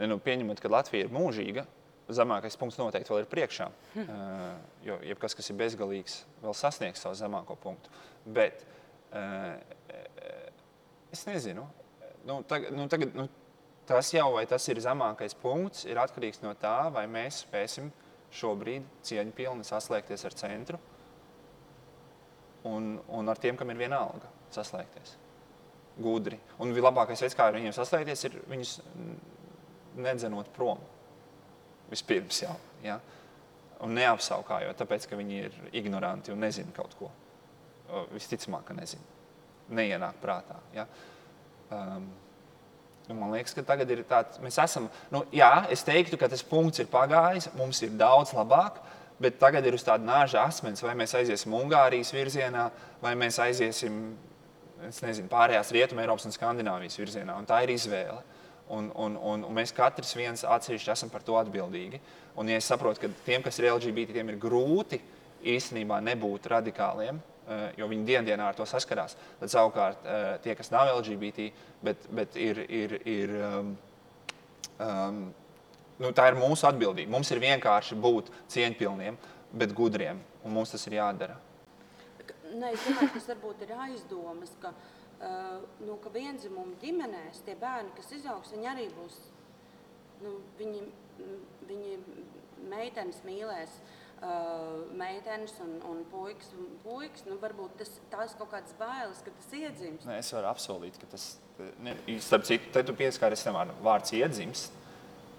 Ne, 0.00 0.08
nu, 0.10 0.18
pieņemot, 0.22 0.60
ka 0.60 0.70
Latvija 0.72 1.06
ir 1.06 1.14
mūžīga, 1.14 1.66
zemākais 2.14 2.56
punkts 2.58 2.78
noteikti 2.78 3.10
vēl 3.10 3.24
ir 3.24 3.30
priekšā. 3.30 3.66
Uh, 3.98 4.44
jo 4.86 4.98
jebkas, 5.06 5.34
kas 5.38 5.50
ir 5.50 5.58
bezgalīgs, 5.58 6.20
vēl 6.42 6.54
sasniegs 6.54 7.02
savu 7.02 7.18
zemāko 7.18 7.56
punktu. 7.62 7.90
Bet 8.26 8.62
uh, 9.10 9.56
es 11.14 11.26
nezinu. 11.26 11.66
Nu, 12.26 12.40
tagad, 12.46 12.74
nu, 12.74 12.86
tagad, 12.90 13.14
nu, 13.14 13.28
tas 13.86 14.10
jau 14.14 14.28
vai 14.34 14.46
tas 14.50 14.66
ir 14.70 14.82
zemākais 14.82 15.36
punkts, 15.38 15.84
ir 15.86 15.98
atkarīgs 16.02 16.42
no 16.42 16.54
tā, 16.58 16.78
vai 16.94 17.06
mēs 17.10 17.44
spēsim 17.44 17.92
šobrīd 18.34 18.86
cieņpilni 19.06 19.66
saslēgties 19.66 20.26
ar 20.26 20.34
centru 20.36 20.80
un, 22.66 22.96
un 23.14 23.30
ar 23.30 23.38
tiem, 23.38 23.58
kam 23.58 23.70
ir 23.70 23.78
viena 23.78 24.02
alga, 24.02 24.30
saslēgties. 24.54 25.14
Gudri. 26.02 26.36
Un 26.60 26.74
vislabākais 26.76 27.22
veids, 27.22 27.36
kā 27.38 27.46
ar 27.48 27.56
viņiem 27.56 27.72
saslēgties, 27.72 28.26
ir 28.28 28.34
viņus 28.50 28.74
nedzenot 30.02 30.50
prom 30.52 30.82
vispirms 31.90 32.42
jau. 32.42 32.54
Ja? 32.84 32.98
Un 33.84 33.96
neapsaukājot, 33.96 34.76
tāpēc, 34.78 35.08
ka 35.08 35.18
viņi 35.18 35.40
ir 35.44 35.56
ignoranti 35.76 36.32
un 36.32 36.40
nezina 36.40 36.72
kaut 36.76 36.94
ko. 36.98 37.10
Visticamāk, 38.14 38.64
ka 38.68 38.76
nezina. 38.76 39.04
Neienāk 39.76 40.22
prātā. 40.22 40.60
Ja? 40.74 40.86
Um, 41.70 42.06
Nu, 43.06 43.14
man 43.14 43.30
liekas, 43.30 43.54
ka 43.54 43.62
tagad 43.62 43.90
ir 43.94 44.00
tāds, 44.08 44.40
mēs 44.42 44.56
esam, 44.58 44.88
nu, 45.14 45.20
jā, 45.34 45.50
es 45.70 45.84
teiktu, 45.86 46.18
ka 46.18 46.26
tas 46.30 46.42
punkts 46.42 46.82
ir 46.82 46.88
pagājis, 46.90 47.52
mums 47.54 47.78
ir 47.86 47.92
daudz 47.94 48.32
labāk, 48.34 48.80
bet 49.22 49.38
tagad 49.38 49.66
ir 49.66 49.76
uz 49.78 49.84
tāda 49.86 50.02
nāža 50.02 50.42
asmens, 50.42 50.82
vai 50.82 50.96
mēs 50.98 51.14
aiziesim 51.14 51.54
Ungārijas 51.54 52.10
virzienā, 52.14 52.64
vai 53.02 53.14
mēs 53.18 53.38
aiziesim, 53.44 54.00
es 54.88 54.98
nezinu, 55.04 55.30
pārējās 55.30 55.70
Rietuma 55.76 56.02
Eiropas 56.02 56.26
un 56.26 56.34
Skandināvijas 56.34 56.98
virzienā, 56.98 57.38
un 57.38 57.46
tā 57.46 57.60
ir 57.62 57.76
izvēle. 57.76 58.18
Un, 58.68 58.88
un, 58.98 59.14
un, 59.14 59.44
un 59.46 59.54
mēs 59.54 59.70
katrs 59.74 60.16
viens 60.18 60.42
atsevišķi 60.42 60.90
esam 60.90 61.10
par 61.12 61.22
to 61.22 61.36
atbildīgi. 61.38 62.00
Un, 62.36 62.48
ja 62.50 62.58
es 62.58 62.66
saprotu, 62.66 63.04
ka 63.04 63.10
tiem, 63.26 63.44
kas 63.44 63.60
ir 63.60 63.68
LGBT, 63.70 64.16
tiem 64.16 64.32
ir 64.32 64.40
grūti 64.42 64.98
īstenībā 65.46 66.00
nebūt 66.02 66.48
radikāliem, 66.50 67.20
eh, 67.46 67.68
jo 67.78 67.86
viņi 67.92 68.18
dienā 68.26 68.48
ar 68.48 68.58
to 68.58 68.66
saskarās. 68.66 69.14
Tad 69.38 69.52
savukārt 69.52 70.02
eh, 70.02 70.26
tie, 70.42 70.56
kas 70.58 70.72
nav 70.74 70.90
LGBT, 70.96 71.46
bet, 71.86 72.08
bet 72.10 72.34
ir, 72.42 72.64
ir, 72.66 72.96
ir 73.06 73.36
um, 73.38 73.70
um, 74.82 75.22
nu, 76.02 76.10
tā 76.10 76.26
ir 76.32 76.40
mūsu 76.40 76.66
atbildība. 76.66 77.12
Mums 77.14 77.30
ir 77.30 77.44
vienkārši 77.46 78.00
būt 78.02 78.34
cieņpilniem, 78.50 79.20
bet 79.54 79.78
gudriem, 79.78 80.18
un 80.42 80.58
mums 80.58 80.74
tas 80.74 80.90
ir 80.90 80.98
jādara. 80.98 81.38
Nē, 82.56 82.72
es 82.72 82.82
domāju, 82.82 83.12
ka 83.12 83.14
tas 83.14 83.30
varbūt 83.30 83.62
ir 83.62 83.72
aizdomas, 83.86 84.52
ka 84.58 84.74
uh, 84.74 84.95
nu, 85.86 85.96
ka 86.02 86.12
vienzimuma 86.12 86.76
ģimenēs 86.82 87.44
tie 87.46 87.56
bērni, 87.60 87.94
kas 87.96 88.12
izaugs, 88.18 88.52
viņi 88.52 88.68
arī 88.72 88.88
būs 88.96 89.20
nu, 90.24 90.38
viņi, 90.58 90.82
viņi 91.68 92.00
meitenes 92.70 93.22
mīlēs. 93.26 93.78
Uh, 94.16 94.86
meitenes 94.96 95.52
un, 95.60 95.74
un 95.84 95.98
puikas, 96.08 96.48
un 96.56 96.70
puikas, 96.80 97.26
nu, 97.28 97.36
varbūt 97.36 97.74
tas, 97.82 97.90
tās 98.08 98.32
kaut 98.38 98.48
kādas 98.54 98.72
bailes, 98.78 99.20
ka 99.20 99.28
tas 99.28 99.50
iedzimst. 99.58 100.06
Nē, 100.08 100.16
es 100.22 100.32
varu 100.32 100.48
apsolīt, 100.48 100.96
ka 101.02 101.08
tas, 101.12 101.26
ne, 101.84 101.92
starp 102.24 102.46
citu, 102.48 102.70
te 102.72 102.80
tu 102.88 102.94
pieskaries 102.96 103.44
tam 103.44 103.58
vārds 103.84 104.14
iedzimst. 104.16 104.72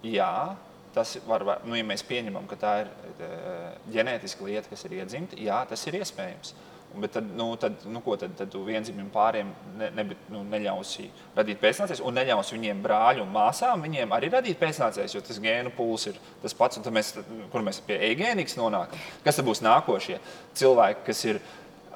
Jā, 0.05 0.53
tas 0.93 1.15
var, 1.25 1.45
nu, 1.65 1.73
ja 1.73 1.87
mēs 1.89 2.05
pieņemam, 2.05 2.45
ka 2.49 2.59
tā 2.61 2.73
ir 2.83 2.93
eh, 3.17 3.81
ģenētiska 3.97 4.45
lieta, 4.45 4.69
kas 4.69 4.85
ir 4.85 4.99
iedzimta, 4.99 5.41
jā, 5.41 5.57
tas 5.69 5.87
ir 5.89 5.97
iespējams. 5.97 6.53
Un, 6.53 6.66
Bet 7.01 7.13
tad, 7.17 7.27
nu, 7.37 7.49
tad, 7.61 7.83
nu, 7.85 8.01
ko 8.05 8.15
tad, 8.19 8.33
tad 8.39 8.49
tu 8.53 8.63
vienzimiem 8.65 9.09
pāriem 9.13 9.51
ne, 9.77 9.89
ne, 9.93 10.05
nu, 10.33 10.41
neļausi 10.49 11.07
radīt 11.37 11.61
pēcnācējus, 11.61 12.01
un 12.05 12.17
neļausi 12.17 12.55
viņiem 12.57 12.81
brāļu 12.83 13.25
un 13.25 13.31
māsām 13.35 13.85
viņiem 13.85 14.15
arī 14.17 14.31
radīt 14.33 14.59
pēcnācējus, 14.61 15.15
jo 15.17 15.21
tas 15.27 15.41
gēnu 15.43 15.73
pūls 15.77 16.07
ir 16.11 16.17
tas 16.41 16.57
pats, 16.57 16.79
un 16.81 16.97
mēs, 16.97 17.13
kur 17.53 17.65
mēs 17.65 17.81
pie 17.85 17.99
eigēnikas 18.09 18.57
nonākam. 18.59 19.05
Kas 19.25 19.39
tad 19.39 19.47
būs 19.47 19.63
nākošie 19.65 20.19
cilvēki, 20.57 21.05
kas 21.09 21.23
ir 21.29 21.41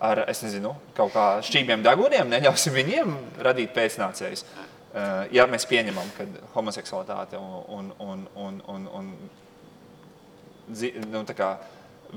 ar, 0.01 0.23
es 0.31 0.41
nezinu, 0.45 0.73
kaut 0.97 1.13
kā 1.13 1.25
šķībiem 1.45 1.83
deguniem, 1.85 2.29
neļausim 2.31 2.77
viņiem 2.77 3.17
radīt 3.45 3.73
pēcnācējus. 3.75 4.45
Uh, 4.91 5.21
ja 5.31 5.45
mēs 5.47 5.63
pieņemam, 5.69 6.09
ka 6.17 6.25
homoseksualitāte 6.55 7.39
un, 7.39 7.61
un, 7.71 7.91
un, 8.03 8.25
un, 8.35 8.57
un, 8.73 8.87
un 8.99 9.13
dzi- 10.67 10.97
nu, 11.05 11.21
tā 11.27 11.35
kā 11.37 11.53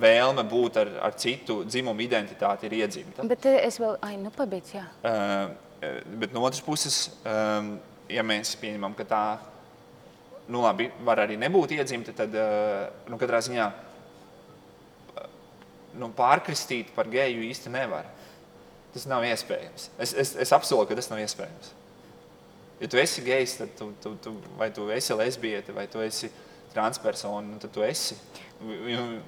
vēlme 0.01 0.45
būt 0.49 0.79
ar, 0.83 0.91
ar 1.09 1.17
citu 1.19 1.61
dzimumu 1.67 2.03
identitāti 2.05 2.69
ir 2.69 2.79
iedzimta. 2.81 3.27
Bet 3.29 3.47
eh, 3.51 3.61
es 3.69 3.79
vēl, 3.83 3.97
ai, 4.05 4.17
nu 4.21 4.33
pabeidz, 4.35 4.75
jā. 4.75 4.85
Uh, 5.07 5.55
bet 6.21 6.35
no 6.35 6.45
otras 6.47 6.63
puses, 6.65 7.07
um, 7.23 7.75
ja 8.11 8.25
mēs 8.27 8.55
pieņemam, 8.61 8.97
ka 8.99 9.07
tā 9.09 9.25
nu, 10.49 10.61
labi, 10.65 10.91
var 11.07 11.25
arī 11.25 11.39
nebūt 11.41 11.77
iedzimta, 11.79 12.15
tad 12.17 12.35
uh, 12.37 12.89
nu, 13.11 13.19
katrā 13.21 13.41
ziņā 13.45 13.69
uh, 13.71 15.31
nu, 16.01 16.11
pārkristīt 16.17 16.93
par 16.97 17.11
geju 17.13 17.47
īsti 17.47 17.73
nevar. 17.73 18.11
Tas 18.95 19.09
nav 19.11 19.25
iespējams. 19.27 19.89
Es, 19.99 20.13
es, 20.15 20.35
es 20.45 20.53
apsolu, 20.55 20.87
ka 20.87 20.95
tas 20.99 21.11
nav 21.11 21.23
iespējams. 21.23 21.73
Ja 22.83 22.91
tu 22.91 22.99
esi 22.99 23.23
gejs, 23.27 23.57
tad 23.59 23.73
tu, 23.79 23.89
tu, 24.03 24.13
tu, 24.23 24.35
vai 24.59 24.69
tu 24.75 24.87
esi 24.95 25.15
lesbiete, 25.19 25.75
vai 25.75 25.87
tu 25.91 26.03
esi 26.03 26.31
transpersona, 26.75 27.47
nu, 27.49 27.59
tad 27.63 27.75
tu 27.75 27.85
esi. 27.87 28.19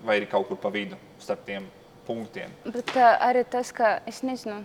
Vai 0.05 0.21
arī 0.21 0.31
kaut 0.31 0.49
kur 0.49 0.59
pa 0.61 0.71
vidu 0.73 0.99
starp 1.23 1.45
tiem 1.47 1.67
punktiem. 2.07 2.53
Bet 2.65 2.95
uh, 2.95 3.17
arī 3.27 3.43
tas, 3.51 3.73
ka 3.75 3.99
es 4.07 4.23
nezinu, 4.27 4.63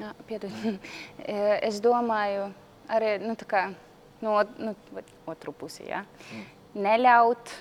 Jā, 0.00 0.10
piedod. 0.26 0.50
Eh, 1.24 1.58
es 1.64 1.78
domāju, 1.80 2.48
arī 2.90 3.14
nu, 3.22 3.36
kā, 3.48 3.68
no 4.24 4.40
nu, 4.58 4.74
otru 5.30 5.54
pusi, 5.56 5.86
ja? 5.88 6.02
neļaut 6.74 7.52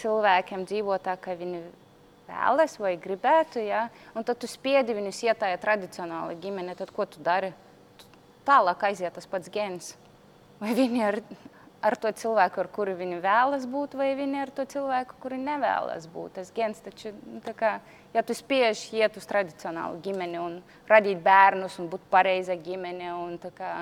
cilvēkiem 0.00 0.64
dzīvot 0.64 1.04
tā, 1.04 1.14
kā 1.20 1.36
viņi 1.36 1.60
vēlas 2.30 2.78
vai 2.80 2.94
gribētu. 2.98 3.60
Ja? 3.62 3.88
Un 4.16 4.24
tad 4.24 4.40
tu 4.40 4.48
spiedi 4.48 4.96
viņus 4.96 5.20
iet 5.26 5.42
tajā 5.42 5.60
tradicionāli 5.60 6.38
ģimene, 6.40 6.74
tad 6.78 6.92
ko 6.96 7.04
tu 7.04 7.20
dari? 7.22 7.52
Tu 8.00 8.08
Tālāk 8.48 8.88
aiziet 8.88 9.14
tas 9.14 9.28
pats 9.28 9.52
gens. 9.52 9.92
Vai 10.60 10.72
viņi 10.76 11.04
ir 11.04 11.20
ar 11.80 11.96
to 11.96 12.10
cilvēku, 12.12 12.60
ar 12.60 12.68
kuru 12.72 12.94
viņi 12.98 13.20
vēlas 13.24 13.64
būt, 13.70 13.96
vai 13.98 14.10
viņi 14.18 14.40
ar 14.42 14.52
to 14.54 14.66
cilvēku, 14.68 15.16
kuru 15.22 15.38
nevēlas 15.40 16.06
būt. 16.12 16.36
Tas 16.38 16.52
gens 16.56 16.82
taču, 16.84 17.12
kā, 17.56 17.78
ja 18.14 18.24
tu 18.26 18.36
spiež 18.36 18.82
iet 18.96 19.16
uz 19.16 19.26
tradicionālu 19.28 20.00
ģimeni 20.04 20.40
un 20.42 20.60
radīt 20.90 21.22
bērnus 21.24 21.78
un 21.80 21.90
būt 21.92 22.04
pareiza 22.12 22.56
ģimene, 22.56 23.12
un 23.16 23.38
kā, 23.56 23.72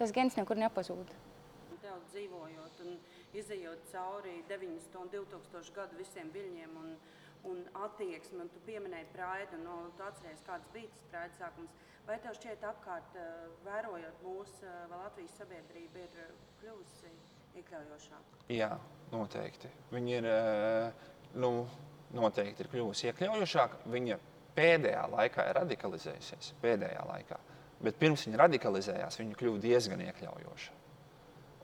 tas 0.00 0.12
gens 0.12 0.36
nekur 0.40 0.60
nepazūd. 0.60 1.16
Tev 1.84 1.98
dzīvojot 2.12 2.84
un 2.84 2.94
izējot 3.40 3.90
cauri 3.92 4.38
90 4.50 5.00
un 5.00 5.10
2000 5.16 5.74
gadu 5.76 6.00
visiem 6.00 6.28
viļņiem 6.34 6.76
un, 6.82 6.94
un 7.50 7.64
attieksmi, 7.86 8.44
un 8.44 8.52
tu 8.52 8.60
pieminēji 8.68 9.10
praidu, 9.16 9.60
no, 9.64 9.80
tu 9.96 10.04
atceries, 10.06 10.44
kāds 10.46 10.68
bija 10.76 10.92
tas 10.92 11.10
praidu 11.12 11.40
sākums. 11.40 11.82
Vai 12.04 12.18
tev 12.20 12.34
šķiet 12.36 12.64
apkārt, 12.68 13.14
eh, 13.16 13.44
vērojot 13.64 14.18
mūsu 14.26 14.66
eh, 14.68 14.80
Latvijas 14.90 15.38
sabiedrība, 15.40 16.02
ir 16.04 16.18
eh, 16.20 16.34
kļuvusi 16.60 17.12
iekļaujošāka? 17.60 18.42
Jā, 18.52 18.74
noteikti. 19.12 19.70
Viņa 19.94 20.18
ir, 20.18 20.28
nu, 21.40 21.50
noteikti 22.12 22.64
ir 22.64 22.68
kļuvusi 22.74 23.08
iekļaujošāka. 23.08 23.80
Viņa 23.94 24.18
pēdējā 24.58 25.06
laikā 25.14 25.48
ir 25.48 25.58
radikalizējusies. 25.62 26.52
Pēdējā 26.60 27.06
laikā. 27.08 27.40
Bet 27.84 27.96
pirms 28.00 28.26
viņa 28.28 28.42
radikalizējās, 28.42 29.18
viņa 29.22 29.40
kļuva 29.40 29.62
diezgan 29.64 30.04
iekļaujoša. 30.04 30.76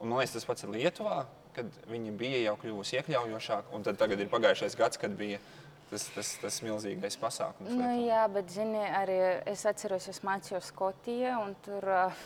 Un, 0.01 0.09
man 0.09 0.17
liekas, 0.23 0.39
tas 0.39 0.47
pats 0.49 0.65
ir 0.65 0.73
Lietuvā, 0.73 1.19
kad 1.53 1.69
viņa 1.91 2.15
bija 2.17 2.41
jau 2.47 2.57
kļuvusi 2.63 2.97
iekļaujošāka. 2.97 3.83
Tad 3.85 4.01
tagad 4.01 4.23
ir 4.23 4.31
pagājušais 4.31 4.79
gads, 4.79 4.97
kad 5.01 5.13
bija 5.19 5.37
tas, 5.91 6.07
tas, 6.15 6.35
tas 6.41 6.59
milzīgais 6.65 7.17
pasākums. 7.19 7.71
Nu, 7.75 7.89
jā, 8.05 8.23
bet 8.31 8.51
zini, 8.53 8.81
arī 9.01 9.17
es 9.51 9.65
atceros, 9.69 10.07
es 10.11 10.21
mācījos 10.25 10.71
Skotijā, 10.71 11.35
un 11.43 11.55
tur 11.65 11.87
uh, 11.91 12.21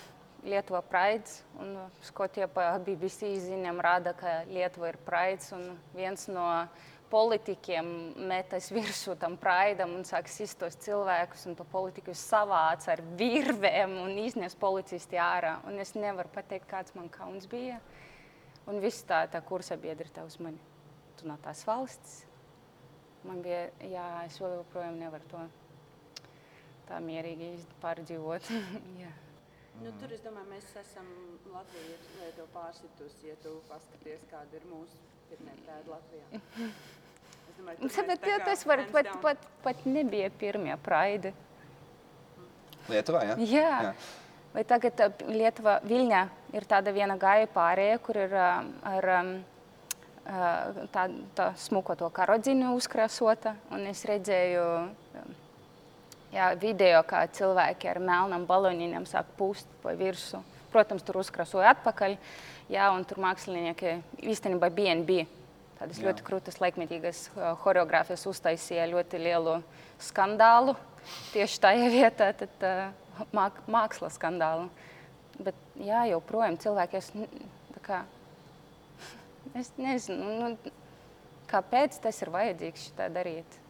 Lietuva 0.45 0.83
praids, 0.85 1.39
un 1.61 1.73
Skotija 2.05 2.47
pa 2.51 2.75
BBC 2.85 3.31
ziņām 3.47 3.81
rāda, 3.81 4.13
ka 4.17 4.43
Lietuva 4.49 4.91
ir 4.91 4.99
praids, 5.07 5.49
un 5.57 5.71
viens 5.97 6.27
no 6.29 6.45
politikiem 7.09 7.87
metas 8.29 8.69
virsū 8.73 9.15
tam 9.19 9.37
praidam 9.41 9.93
un 9.97 10.05
sāk 10.05 10.29
sist 10.29 10.59
tos 10.61 10.77
cilvēkus, 10.85 11.47
un 11.49 11.57
to 11.57 11.65
politiku 11.69 12.13
savāc 12.17 12.85
ar 12.91 13.01
virvēm 13.17 13.97
un 14.03 14.13
iznes 14.21 14.57
policisti 14.59 15.19
ārā. 15.21 15.57
Un 15.69 15.81
es 15.81 15.95
nevaru 15.97 16.29
pateikt, 16.33 16.69
kāds 16.69 16.95
man 16.97 17.09
kauns 17.13 17.49
bija. 17.49 17.79
Un 18.69 18.81
viss 18.81 19.05
tā, 19.05 19.25
tā 19.29 19.41
kursa 19.45 19.77
biedri 19.77 20.09
tā 20.13 20.25
uz 20.25 20.39
mani. 20.41 20.61
Tu 21.15 21.29
no 21.29 21.37
tās 21.41 21.61
valsts, 21.67 22.23
Man 23.25 23.41
bija, 23.45 23.63
jā, 23.89 24.05
es 24.27 24.35
vēl 24.41 24.57
joprojām 24.59 24.97
nevaru 25.01 25.25
to 25.31 25.43
tā 26.89 26.99
mierīgi 27.01 27.53
iz- 27.57 27.69
pārdzīvot. 27.81 28.49
Jā. 29.03 29.13
Nu, 29.81 29.91
tur 29.99 30.11
es 30.15 30.21
domāju, 30.23 30.47
mēs 30.53 30.67
esam 30.79 31.07
Latvija 31.51 31.95
ir 31.95 32.03
Lietuva 32.21 32.45
pārsitusi, 32.53 33.31
ja 33.31 33.33
tu 33.43 33.55
paskaties, 33.67 34.21
kāda 34.31 34.55
ir 34.59 34.67
mūsu 34.69 35.01
pirmie 35.31 35.55
prēdi 35.65 35.91
Latvijā. 35.91 36.27
Es 37.45 37.57
domāju, 37.59 37.77
tur 37.79 37.87
mēs 37.87 38.07
Bet 38.09 38.21
tā 38.21 38.29
jā, 38.29 38.37
kā 38.41 38.45
tas 38.49 38.63
var, 38.67 38.81
hands 38.83 38.91
pat, 38.93 39.09
down. 39.09 39.19
pat, 39.23 39.43
pat 39.63 39.83
nebija 39.87 40.29
pirmie 40.41 40.75
praidi. 40.83 41.31
Lietuvā, 42.89 43.21
jā? 43.29 43.35
Jā. 43.49 43.69
Jā. 43.89 43.91
Vai 44.55 44.63
tagad 44.67 45.01
ā, 45.03 45.07
Lietuva, 45.31 45.77
Viļņā 45.87 46.21
ir 46.55 46.65
tāda 46.69 46.93
viena 46.95 47.15
gāja 47.19 47.47
pārējā, 47.51 47.97
kur 48.05 48.19
ir 48.21 48.35
ā, 48.39 48.49
ar 48.91 49.07
ā, 49.11 49.19
ā, 49.21 49.39
tā, 50.25 51.05
tā 51.37 51.49
smuko 51.61 51.95
to 51.99 52.09
karodziņu 52.13 52.73
uzkrāsota, 52.75 53.55
un 53.73 53.85
es 53.91 54.03
redzēju 54.09 54.65
ā, 54.65 55.23
jā, 56.33 56.49
video, 56.59 57.03
kā 57.07 57.23
cilvēki 57.35 57.89
ar 57.91 58.01
melnām 58.03 58.47
baloniņiem 58.49 59.07
sāk 59.09 59.29
pūst 59.37 59.69
pa 59.83 59.95
virsmu. 59.97 60.43
Protams, 60.73 61.05
tur 61.07 61.21
uzkrāsoja 61.21 61.71
atpakaļ, 61.75 62.17
jā, 62.73 62.89
un 62.91 63.05
tur 63.07 63.21
mākslinieki 63.23 63.99
īstenībā 64.33 64.71
BNB. 64.73 65.23
Tādas 65.75 65.99
Jā. 65.99 66.07
ļoti 66.07 66.23
krūtas 66.23 66.59
laikmetīgas 66.63 67.29
choreogrāfijas 67.63 68.25
uztaisīja 68.31 68.87
ļoti 68.91 69.19
lielu 69.19 69.57
skandālu 69.99 70.75
tieši 71.33 71.59
tajā 71.63 71.89
vietā, 71.91 72.29
tad 72.35 72.63
māk, 73.35 73.59
mākslas 73.71 74.15
skandālu. 74.19 74.69
Bet 75.35 75.57
jā, 75.83 76.05
joprojām 76.13 76.57
cilvēki, 76.61 77.01
es, 77.01 77.11
kā, 77.85 78.03
es 79.61 79.71
nezinu, 79.79 80.33
nu, 80.41 80.73
kāpēc 81.51 81.99
tas 82.03 82.21
ir 82.21 82.33
vajadzīgs 82.35 82.89
šitā 82.89 83.09
darīt. 83.13 83.61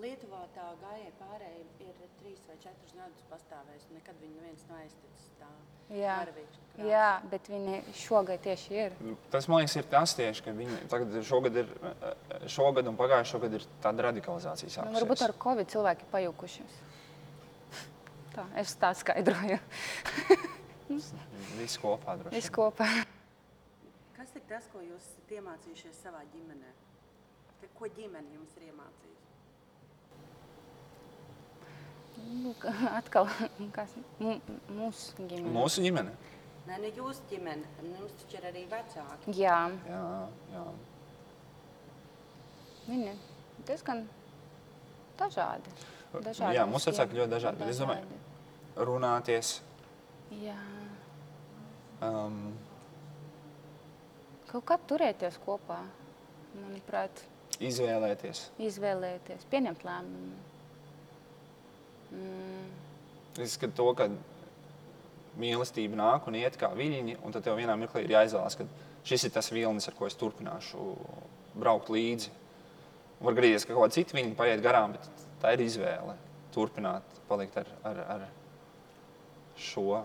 Lietuvā 0.00 0.46
tā 0.54 0.70
gājēja 0.80 1.12
pārējai 1.18 1.66
ir 1.88 1.98
trīs 2.20 2.40
vai 2.48 2.56
četrus 2.62 2.94
gadus 2.96 3.26
pastāvējusi. 3.32 3.92
Nekad 3.98 4.22
viņa 4.22 4.38
neviens 4.38 4.64
nav 4.70 4.80
aizticis 4.84 5.34
tā 5.40 5.50
Jā. 5.90 6.20
Jā, 6.80 7.08
bet 7.28 7.48
viņi 7.50 7.80
šogad 7.98 8.40
tieši 8.44 8.76
ir. 8.78 8.94
Tas 9.32 9.48
man 9.50 9.60
liekas, 9.60 9.74
ir 9.80 9.88
tas 9.90 10.14
tieši, 10.16 10.44
ka 10.46 10.54
viņi 10.54 10.78
tagad 10.88 11.16
šogad, 11.26 11.58
ir, 11.64 11.72
šogad 12.48 12.88
un 12.88 12.96
pagājušā 12.96 13.40
gada 13.42 13.58
ir 13.58 13.66
tāda 13.82 14.06
radikalizācija. 14.06 14.70
Nu, 14.70 14.76
Sākusies. 14.76 15.00
varbūt 15.00 15.24
ar 15.26 15.34
Covid 15.42 15.74
cilvēki 15.74 16.08
pajukušies. 16.14 16.80
Tā, 18.36 18.46
es 18.62 18.76
tā 18.78 18.94
skaidroju. 18.96 19.58
Viss 21.58 21.80
kopā 21.82 22.16
droši. 22.22 22.36
Viss 22.38 22.54
kopā. 22.54 22.88
Kas 24.30 24.36
ir 24.38 24.42
tas, 24.46 24.66
ko 24.70 24.78
jūs 24.78 25.02
esat 25.02 25.30
iemācījušies 25.34 25.96
savā 26.04 26.20
ģimenē? 26.30 26.68
Ko 27.74 27.88
ģimene 27.96 28.30
jums 28.36 28.52
ir 28.60 28.68
iemācījusi? 28.68 29.08
Nu, 32.44 32.52
ka- 32.62 32.92
Atkal, 33.00 33.26
kas 33.74 33.96
mūsu 34.20 35.26
ģimene. 35.32 35.50
Mūsu 35.56 35.82
ģimene. 35.82 36.12
Nē, 36.68 36.78
ne 36.84 36.92
jūsu 36.94 37.26
ģimene, 37.32 37.66
nu, 37.82 37.96
jums 38.04 38.14
taču 38.20 38.38
ir 38.38 38.46
arī 38.52 38.62
vecāki. 38.70 39.34
Jā, 39.40 39.58
Jā, 39.88 40.04
jā. 40.54 40.64
viņi 42.86 43.16
diezgan 43.66 44.06
dažādi. 45.18 45.74
dažādi 46.14 46.54
Jā, 46.60 46.68
mums 46.70 46.76
mūsu 46.86 46.92
vecāki 46.94 47.18
ļoti 47.18 47.34
dažādi, 47.34 47.58
bet 47.64 47.68
es 47.74 47.82
domāju- 47.82 48.06
Dažādi. 48.06 48.86
Runāties, 48.86 49.60
Jā. 50.30 50.60
Um, 52.00 52.54
Kaut 54.50 54.64
kā 54.66 54.76
turēties 54.90 55.36
kopā, 55.44 55.78
manuprāt, 56.58 57.22
izvēlēties. 57.62 58.48
izvēlēties, 58.58 59.46
pieņemt 59.52 59.84
lēmumu. 59.86 60.38
Mm. 62.10 62.68
Es 63.38 63.54
skatu 63.54 63.76
to, 63.78 63.86
ka 63.94 64.08
mīlestība 65.38 65.98
nāk 66.00 66.26
un 66.26 66.38
iet 66.40 66.58
kā 66.58 66.72
viļņi, 66.74 67.20
un 67.22 67.34
tad 67.34 67.46
tev 67.46 67.60
vienā 67.60 67.76
mirklī 67.78 68.02
ir 68.04 68.16
jāizvēlas, 68.16 68.58
ka 68.58 68.66
šis 69.06 69.28
ir 69.28 69.34
tas 69.36 69.52
vilnis, 69.54 69.86
ar 69.86 69.94
ko 69.98 70.08
es 70.10 70.18
turpināšu 70.18 70.82
braukt 71.54 71.92
līdzi. 71.94 72.34
Var 73.20 73.36
gadīties, 73.36 73.66
ka 73.68 73.76
kaut 73.76 73.86
kāda 73.86 73.98
cita 74.00 74.16
viņa 74.16 74.36
paiet 74.38 74.62
garām, 74.64 74.96
bet 74.96 75.26
tā 75.42 75.54
ir 75.54 75.62
izvēle. 75.66 76.16
Turpināt, 76.54 77.06
palikt 77.28 77.60
ar, 77.60 77.68
ar, 77.86 78.00
ar 78.16 78.26
šo. 79.60 80.02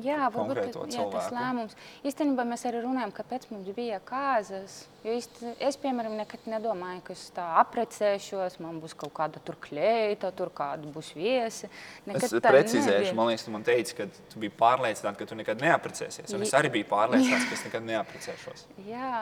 Jā, 0.00 0.30
varbūt 0.32 0.88
jā, 0.88 1.02
tas 1.12 1.26
lēmums. 1.34 1.74
Īstenībā 2.08 2.46
mēs 2.48 2.62
arī 2.64 2.80
runājam, 2.80 3.10
kāpēc 3.12 3.44
mums 3.50 3.68
bija 3.76 3.98
kāzas. 4.08 4.76
Jo 5.04 5.12
īsti, 5.18 5.50
es, 5.68 5.76
piemēram, 5.82 6.14
nekad 6.16 6.46
nedomāju, 6.48 7.02
ka 7.04 7.12
es 7.12 7.26
tā 7.36 7.44
aprecēšos, 7.60 8.56
man 8.64 8.78
būs 8.80 8.94
kaut 8.96 9.12
kāda 9.18 9.42
tur 9.44 9.58
kleita, 9.60 10.30
tur 10.32 10.48
kāda 10.54 10.88
būs 10.94 11.10
viesi. 11.18 11.68
Nekad 12.08 12.24
Es 12.24 12.32
precizēšu, 12.46 12.94
nebija. 12.94 13.16
man 13.18 13.28
liekas, 13.28 13.44
tu 13.44 13.52
man 13.52 13.66
teici, 13.68 13.96
ka 13.98 14.06
tu 14.32 14.40
biji 14.40 14.54
pārliecināta, 14.62 15.18
ka 15.20 15.28
tu 15.28 15.36
nekad 15.36 15.60
neaprecēsies. 15.60 16.32
Un 16.38 16.46
es 16.46 16.54
arī 16.56 16.70
biju 16.78 16.88
pārliecināts, 16.94 17.50
ka 17.50 17.58
es 17.58 17.66
nekad 17.68 17.84
neaprecēšos. 17.90 18.64
Jā, 18.88 19.12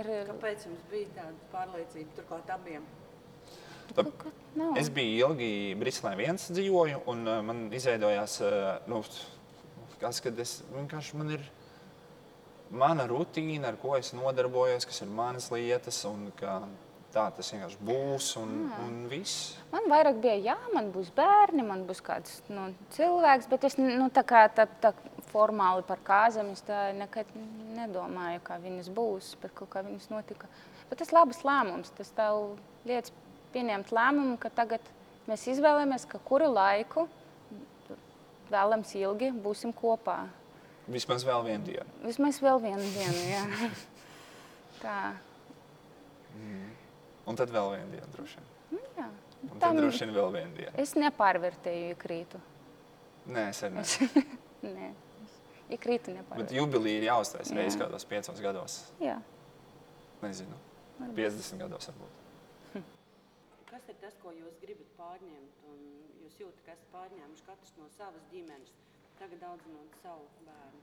ir, 0.00 0.08
Kāpēc 0.30 0.64
jums 0.70 0.88
bija 0.92 1.12
tāda 1.18 1.36
pārliecība 1.52 2.16
turklāt 2.16 2.54
abiem? 2.56 2.88
Tā- 3.90 4.06
nav. 4.54 4.76
Es 4.78 4.88
biju 4.94 5.26
ilgi 5.26 5.74
Briselē 5.78 6.14
viens 6.16 6.46
dzīvoju, 6.54 7.02
un 7.10 7.26
uh, 7.26 7.40
man 7.42 7.66
izveidojās, 7.74 8.36
uh, 8.46 8.78
nu, 8.90 9.02
kas, 10.00 10.20
kad 10.24 10.38
es 10.40 10.60
vienkārši 10.74 11.18
man 11.20 11.34
ir 11.36 11.48
mana 12.70 13.06
rutīna, 13.10 13.72
ar 13.72 13.80
ko 13.80 13.96
es 13.98 14.12
nodarbojos, 14.14 14.86
kas 14.88 15.02
ir 15.04 15.10
manas 15.12 15.50
lietas, 15.52 16.04
un 16.08 16.30
ka 16.38 16.60
tā 17.10 17.24
tas 17.34 17.50
vienkārši 17.52 17.78
būs, 17.86 18.28
un, 18.38 18.52
un 18.84 18.98
viss. 19.10 19.56
Man 19.72 19.88
vairāk 19.90 20.20
bija, 20.22 20.36
jā, 20.52 20.56
man 20.74 20.90
būs 20.94 21.10
bērni, 21.16 21.64
man 21.66 21.82
būs 21.88 22.02
kāds 22.06 22.38
nu, 22.52 22.68
cilvēks, 22.94 23.48
bet 23.50 23.66
es 23.66 23.76
nu, 23.80 24.06
tā 24.14 24.22
kā 24.26 24.44
tā, 24.54 24.68
tā 24.82 24.92
formāli 25.32 25.82
par 25.86 26.02
kāzām 26.06 26.52
nekad 26.98 27.30
nedomāju, 27.76 28.42
kā 28.46 28.60
viņas 28.62 28.90
būs, 28.94 29.34
bet 29.42 29.54
kā 29.58 29.82
viņas 29.86 30.10
notika. 30.12 30.50
Bet 30.90 31.02
tas 31.02 31.10
ir 31.10 31.18
labs 31.18 31.42
lēmums, 31.46 31.92
tas 31.98 32.14
tev 32.14 32.54
lietas 32.86 33.14
pieņemt 33.54 33.90
lēmumu, 33.94 34.38
ka 34.42 34.50
tagad 34.54 34.86
mēs 35.26 35.48
izvēlamies, 35.50 36.06
ka 36.10 36.22
kuru 36.26 36.50
laiku 36.54 37.08
vēlams 38.52 38.92
ilgi 38.98 39.30
būsim 39.44 39.72
kopā. 39.76 40.18
Vismaz 40.90 41.22
vēl 41.26 41.44
vienu 41.46 41.64
dienu. 41.68 41.86
Vismaz 42.02 42.40
vēl 42.42 42.58
vienu 42.62 42.86
dienu, 42.96 43.24
jā. 43.30 43.70
Tā, 44.82 44.98
Un 47.30 47.36
tad 47.38 47.50
vēl 47.52 47.68
vienu 47.76 47.90
dienu, 47.92 48.06
droši 48.14 48.38
vien. 48.40 48.46
nu, 48.74 48.80
jā. 48.96 49.04
Un 49.44 49.50
tad 49.52 49.60
Tam- 49.62 49.76
droši 49.78 50.06
vien 50.06 50.14
vēl 50.16 50.30
vienu 50.34 50.54
dienu. 50.56 50.72
Es 50.82 50.94
nepārvērtēju 50.98 51.92
ikrītu. 51.94 52.40
Nē, 53.30 53.44
es 53.52 53.60
arī 53.66 53.74
ne. 53.76 53.84
Nē, 54.76 54.88
ikrītu 55.76 56.10
Bet 56.10 56.16
nepārvērtēju. 56.16 56.58
jubilija 56.62 56.98
ir 57.02 57.06
jāuztais 57.10 57.52
reizes 57.54 57.76
Jā. 57.78 57.84
kādos 57.84 58.06
piecos 58.10 58.40
gados. 58.42 58.78
Jā. 59.04 59.18
Nezinu, 60.24 60.56
50 61.16 61.60
gados 61.62 61.90
varbūt. 61.92 62.16
Kas 63.70 63.86
ir 63.92 64.00
tas, 64.02 64.16
ko 64.24 64.32
jūs 64.34 64.56
gribat 64.64 64.90
pārņemt? 64.98 65.59
Jūtat, 66.40 66.60
ka 66.64 66.72
esat 66.72 66.88
pārņēmuši 66.94 67.42
katrs 67.44 67.72
no 67.76 67.86
savas 67.98 68.22
ģimenes, 68.32 68.70
tagad 69.18 69.42
audzinot 69.44 69.96
savu 70.00 70.24
bērnu. 70.46 70.80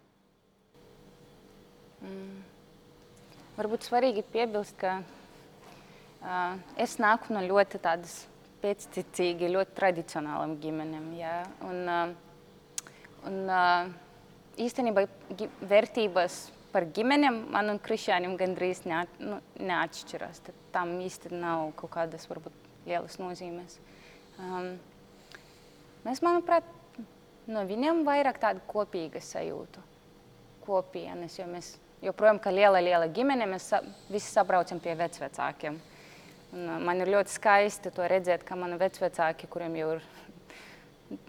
Varbūt 3.57 3.87
svarīgi 3.87 4.21
piebilst, 4.29 4.75
ka 4.77 4.99
uh, 5.01 6.59
es 6.77 6.99
nāku 7.01 7.33
no 7.33 7.41
ļoti 7.41 7.79
tādas 7.81 8.19
pēcticīgi, 8.61 9.49
ļoti 9.55 9.73
tradicionālām 9.79 10.53
ģimenēm. 10.61 11.07
Jā, 11.17 11.39
un, 11.65 11.89
uh, 11.89 12.91
un 13.25 13.49
uh, 13.49 13.89
īstenībā 14.61 15.07
vērtības 15.71 16.35
par 16.75 16.85
ģimenēm 16.93 17.39
man 17.55 17.73
un 17.73 17.79
krišāņiem 17.81 18.35
gandrīz 18.37 18.83
neat, 18.85 19.09
nu, 19.17 19.39
neatšķiras. 19.57 20.43
Tad 20.45 20.61
Tam 20.77 20.93
īsti 21.01 21.33
nav 21.33 21.71
kaut 21.81 21.95
kādas 21.97 22.29
varbūt 22.29 22.53
lielas 22.85 23.17
nozīmes. 23.17 23.79
Um, 24.37 24.77
mēs, 26.07 26.23
manuprāt, 26.23 26.67
no 27.51 27.63
viņiem 27.67 28.05
vairāk 28.07 28.39
tādu 28.41 28.63
kopīgu 28.69 29.21
sajūtu 29.23 29.83
kopienas, 30.67 31.37
jo 31.39 31.47
mēs 31.47 31.75
joprojām, 32.03 32.39
kā 32.43 32.51
liela, 32.53 32.81
liela 32.83 33.07
ģimene, 33.11 33.47
mēs 33.49 33.71
sa 33.71 33.81
visi 34.11 34.31
sabraucam 34.31 34.81
pie 34.83 34.95
vecvecākiem. 34.99 35.79
Un, 36.47 36.63
uh, 36.63 36.77
man 36.83 37.03
ir 37.03 37.11
ļoti 37.11 37.33
skaisti 37.33 37.91
to 37.95 38.07
redzēt, 38.07 38.45
ka 38.47 38.55
mani 38.59 38.79
vecvecāki, 38.79 39.49
kuriem 39.51 39.75
jau 39.79 39.97
ir 39.97 40.05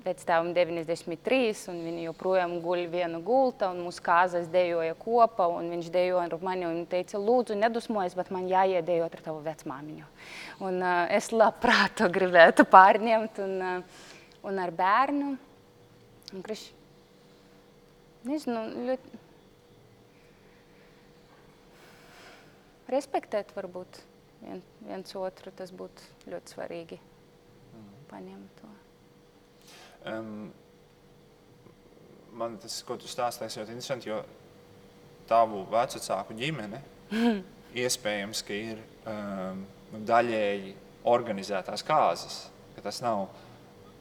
vectēvam 0.02 0.50
93, 0.56 1.52
un 1.70 1.78
viņi 1.86 2.06
joprojām 2.08 2.56
guļ 2.64 2.84
viena 2.90 3.20
gulta, 3.22 3.68
un 3.70 3.84
mūsu 3.86 4.02
kāzas 4.02 4.48
dejoja 4.50 4.96
kopā, 4.98 5.46
un 5.54 5.70
viņš 5.70 5.90
dejoja 5.94 6.24
ar 6.26 6.36
mani 6.42 6.66
un 6.66 6.80
teica, 6.90 7.20
lūdzu, 7.22 7.54
nedusmojies, 7.58 8.16
bet 8.18 8.32
man 8.34 8.48
jāiedejot 8.50 9.14
ar 9.14 9.24
tavu 9.28 9.42
vecmāmiņu. 9.46 10.06
Un 10.66 10.82
uh, 10.82 11.04
es 11.14 11.30
labprāt 11.34 11.98
to 12.02 12.10
gribētu 12.14 12.66
pārņemt, 12.70 13.42
un, 13.44 13.58
uh, 13.62 14.06
un 14.48 14.60
ar 14.62 14.72
bērnu. 14.74 15.30
Un, 16.28 16.44
kriš, 16.44 16.66
nezinu, 18.28 18.64
ļoti 18.88 19.20
respektēt 22.92 23.52
varbūt 23.56 24.00
vien, 24.42 24.62
viens 24.84 25.14
otru, 25.18 25.52
tas 25.56 25.72
būtu 25.76 26.32
ļoti 26.32 26.54
svarīgi 26.54 26.98
paņemt 28.08 28.60
to. 28.60 28.70
Um, 30.08 30.50
man 32.38 32.56
tas, 32.62 32.80
ko 32.86 32.96
tu 33.00 33.10
stāstīji, 33.10 33.60
ļoti 33.60 33.74
interesanti, 33.76 34.10
jo 34.10 34.22
tavu 35.28 35.64
vecāku 35.72 36.36
ģimene 36.38 36.80
iespējams, 37.84 38.44
ka 38.46 38.56
ir 38.56 38.80
um, 39.04 39.64
daļēji 40.08 40.72
organizētās 41.08 41.84
kārtas. 41.86 42.46
Tas 42.78 43.00
nav, 43.02 43.26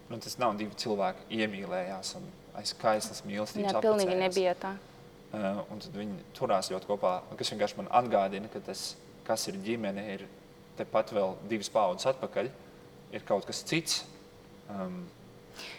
nu, 0.10 0.20
tas 0.24 0.38
nav 0.42 0.56
divi 0.60 0.78
cilvēki 0.80 1.42
iemīlējās 1.42 2.14
un 2.20 2.28
aiz 2.58 2.74
kaislas 2.80 3.24
mīlestības. 3.28 3.74
Jā, 3.74 3.82
pilnīgi 3.84 4.14
apprecējās. 4.14 4.24
nebija 4.24 4.56
tā. 4.62 4.74
Uh, 5.28 5.60
un 5.74 5.84
tad 5.84 5.98
viņi 6.00 6.22
turās 6.38 6.72
ļoti 6.72 6.88
kopā, 6.88 7.18
kas 7.38 7.52
vienkārši 7.54 7.82
man 7.82 7.92
atgādina, 8.00 8.50
ka 8.52 8.62
tas, 8.64 8.90
kas 9.28 9.44
ir 9.52 9.60
ģimene, 9.66 10.06
ir 10.16 10.24
tepat 10.80 11.12
vēl 11.16 11.36
divas 11.52 11.70
paudzes 11.74 12.08
atpakaļ, 12.14 12.50
ir 13.18 13.28
kaut 13.28 13.48
kas 13.50 13.64
cits. 13.68 14.02
Um, 14.72 15.06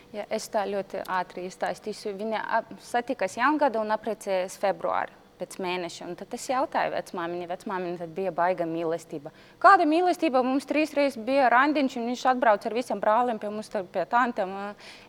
Ja, 0.08 0.24
es 0.32 0.46
tā 0.48 0.62
ļoti 0.64 1.02
ātri 1.04 1.44
izstāstīšu. 1.50 2.14
Viņa 2.16 2.40
satikās 2.80 3.36
jaungada 3.36 3.82
un 3.82 3.92
apprecējās 3.92 4.56
februārī. 4.60 5.17
Pēc 5.38 5.54
mēneša. 5.62 6.08
Un 6.08 6.16
tad 6.18 6.32
es 6.34 6.48
jautāju 6.50 6.90
vecmāmiņai, 6.96 7.48
vecmāmiņai 7.52 8.00
tad 8.00 8.14
bija 8.16 8.32
baiga 8.34 8.66
mīlestība. 8.66 9.30
Kāda 9.62 9.86
mīlestība? 9.86 10.42
Mums 10.42 10.66
trīs 10.66 10.94
reizes 10.98 11.20
bija 11.22 11.46
randiņš, 11.54 11.98
un 12.00 12.08
viņš 12.10 12.24
atbrauca 12.32 12.66
ar 12.70 12.74
visiem 12.74 13.02
brāliem 13.02 13.38
pie 13.38 13.52
mums, 13.54 13.70
pie 13.94 14.06
tantiem. 14.10 14.56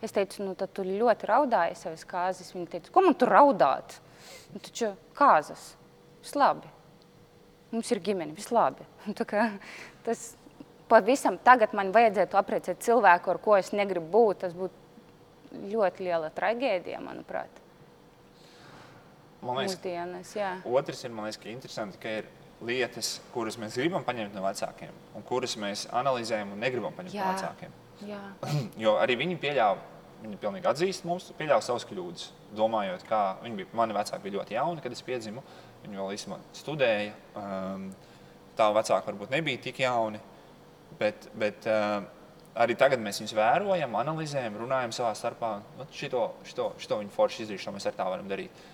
Es 0.05 0.13
teicu, 0.13 0.43
nu 0.45 0.53
tad 0.59 0.75
tu 0.77 0.85
ļoti 0.85 1.29
raudāji 1.31 1.79
savas 1.81 2.05
kāzas. 2.09 2.53
Viņa 2.53 2.73
teica, 2.75 2.93
ko 2.93 3.05
man 3.07 3.17
tur 3.17 3.33
raudāt? 3.33 3.97
Nu, 4.53 4.61
taču 4.61 4.93
kāzas, 5.17 5.71
viss 6.21 6.37
labi. 6.37 6.69
Mums 7.73 7.89
ir 7.93 8.01
ģimene, 8.05 8.37
viss 8.37 8.53
labi. 8.53 8.85
Tā 9.17 9.25
kā 9.29 9.49
Tas 10.09 10.33
pavisam 10.89 11.37
tagad 11.45 11.75
man 11.77 11.91
vajadzētu 11.93 12.37
apprecēt 12.39 12.79
cilvēku, 12.81 13.29
ar 13.29 13.39
ko 13.43 13.57
es 13.59 13.67
negribu 13.77 14.07
būt. 14.15 14.45
Tas 14.45 14.55
būtu 14.57 15.67
ļoti 15.69 16.07
liela 16.07 16.31
traģēdija, 16.33 17.01
manuprāt, 17.03 17.59
man 19.41 19.59
liekas, 19.59 19.77
mūsdienas. 19.77 20.33
Jā. 20.37 20.51
Otrs 20.67 21.05
ir, 21.05 21.13
man 21.15 21.27
liekas, 21.27 21.41
ka 21.41 21.51
interesanti, 21.51 22.01
ka 22.01 22.15
ir 22.21 22.29
lietas, 22.65 23.19
kuras 23.33 23.57
mēs 23.59 23.77
gribam 23.79 24.03
paņemt 24.07 24.35
no 24.35 24.43
vecākiem, 24.43 24.97
un 25.15 25.23
kuras 25.27 25.55
mēs 25.59 25.85
analizējam 25.95 26.51
un 26.55 26.59
negribam 26.63 26.95
paņemt 26.97 27.15
Jā. 27.15 27.23
no 27.23 27.37
vecākiem. 27.37 27.77
Jā. 28.09 28.19
Jo 28.83 28.97
arī 28.99 29.15
viņi 29.19 29.39
pieļāva, 29.39 29.79
viņi 30.23 30.39
pilnīgi 30.41 30.69
atzīst 30.71 31.07
mums, 31.07 31.29
pieļāva 31.39 31.63
savas 31.63 31.87
kļūdas. 31.87 32.29
Domājot, 32.57 33.03
kā 33.07 33.23
viņi 33.43 33.61
bija, 33.61 33.71
mani 33.77 33.95
vecāki 33.95 34.25
bija 34.25 34.39
ļoti 34.39 34.55
jauni, 34.57 34.83
kad 34.83 34.95
es 34.95 35.03
piedzimu. 35.05 35.43
Viņi 35.83 35.99
vēl 35.99 36.15
īstenībā 36.15 36.39
studēja. 36.59 37.13
Um, 37.39 37.89
tā 38.59 38.67
vecāki 38.75 39.11
varbūt 39.11 39.35
nebija 39.35 39.61
tik 39.63 39.83
jauni. 39.85 40.19
Bet, 40.99 41.29
bet 41.39 41.67
uh, 41.69 42.01
arī 42.59 42.75
tagad 42.79 42.99
mēs 43.03 43.21
viņus 43.21 43.35
vērojam, 43.37 43.95
analizējam, 44.01 44.57
runājam 44.59 44.95
savā 44.95 45.13
starpā. 45.15 45.53
Nu, 45.77 45.87
šito, 45.95 46.25
šito, 46.47 46.71
šito 46.81 46.99
viņi 46.99 47.13
forši 47.15 47.45
izdarīja, 47.45 47.65
šo 47.67 47.75
mēs 47.75 47.87
ar 47.87 47.95
tā 47.95 48.09
varam 48.09 48.27
darīt. 48.31 48.65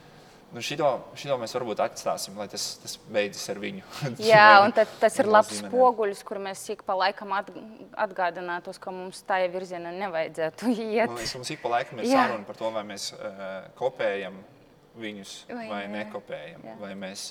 Nu, 0.54 0.62
šito, 0.64 0.88
šito 1.20 1.36
mēs 1.42 1.52
varbūt 1.58 1.82
atstāsim, 1.84 2.36
lai 2.40 2.46
tas, 2.48 2.64
tas 2.80 2.94
beidzas 3.12 3.50
ar 3.52 3.58
viņu. 3.60 3.82
Jā, 4.24 4.62
un 4.64 4.72
tad, 4.78 4.92
tas 5.02 5.18
ir 5.20 5.28
labs 5.28 5.50
ģimenēm. 5.58 5.72
spoguļs, 5.74 6.22
kur 6.28 6.40
mēs 6.44 6.62
ik 6.72 6.84
pa 6.88 6.96
laikam 6.96 7.34
at, 7.36 7.50
atgādinātos, 8.06 8.80
ka 8.80 8.94
mums 8.96 9.24
tā 9.28 9.42
virzienā 9.52 9.92
nevajadzētu 9.98 10.70
iet. 10.76 11.10
Man 11.12 11.18
liekas, 11.20 11.36
mums 11.40 11.52
ik 11.56 11.64
pa 11.66 11.74
laikam 11.78 12.00
ir 12.00 12.08
Jā. 12.08 12.22
saruna 12.28 12.48
par 12.48 12.60
to, 12.62 12.72
vai 12.78 12.86
mēs 12.88 13.10
uh, 13.18 13.68
kopējam 13.80 14.38
viņus 14.96 15.34
Vai 15.52 15.66
vai 15.68 15.82
nē. 15.90 16.06
nekopējam, 16.06 16.62
Jā. 16.70 16.76
vai 16.80 16.94
mēs, 16.96 17.26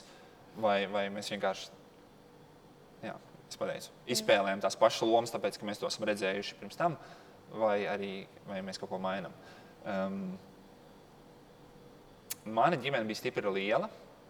vai, 0.61 0.79
vai 0.93 1.07
mēs 1.15 1.31
vienkārši 1.33 1.71
jā, 3.07 3.15
es 3.49 3.57
pateicu, 3.61 3.93
izspēlējam 4.13 4.61
tās 4.67 4.77
pašas 4.77 5.07
lomas, 5.09 5.33
tāpēc 5.33 5.57
ka 5.61 5.65
mēs 5.71 5.81
to 5.81 5.89
esam 5.89 6.05
redzējuši 6.11 6.59
pirms 6.61 6.77
tam, 6.77 6.99
vai 7.57 7.87
arī 7.89 8.11
vai 8.51 8.61
mēs 8.67 8.77
kaut 8.83 8.93
ko 8.93 9.01
mainām. 9.01 9.33
Um, 9.89 10.19
mana 12.45 12.79
ģimene 12.81 13.09
bija 13.09 13.21
stipri 13.21 13.53
liela. 13.53 13.89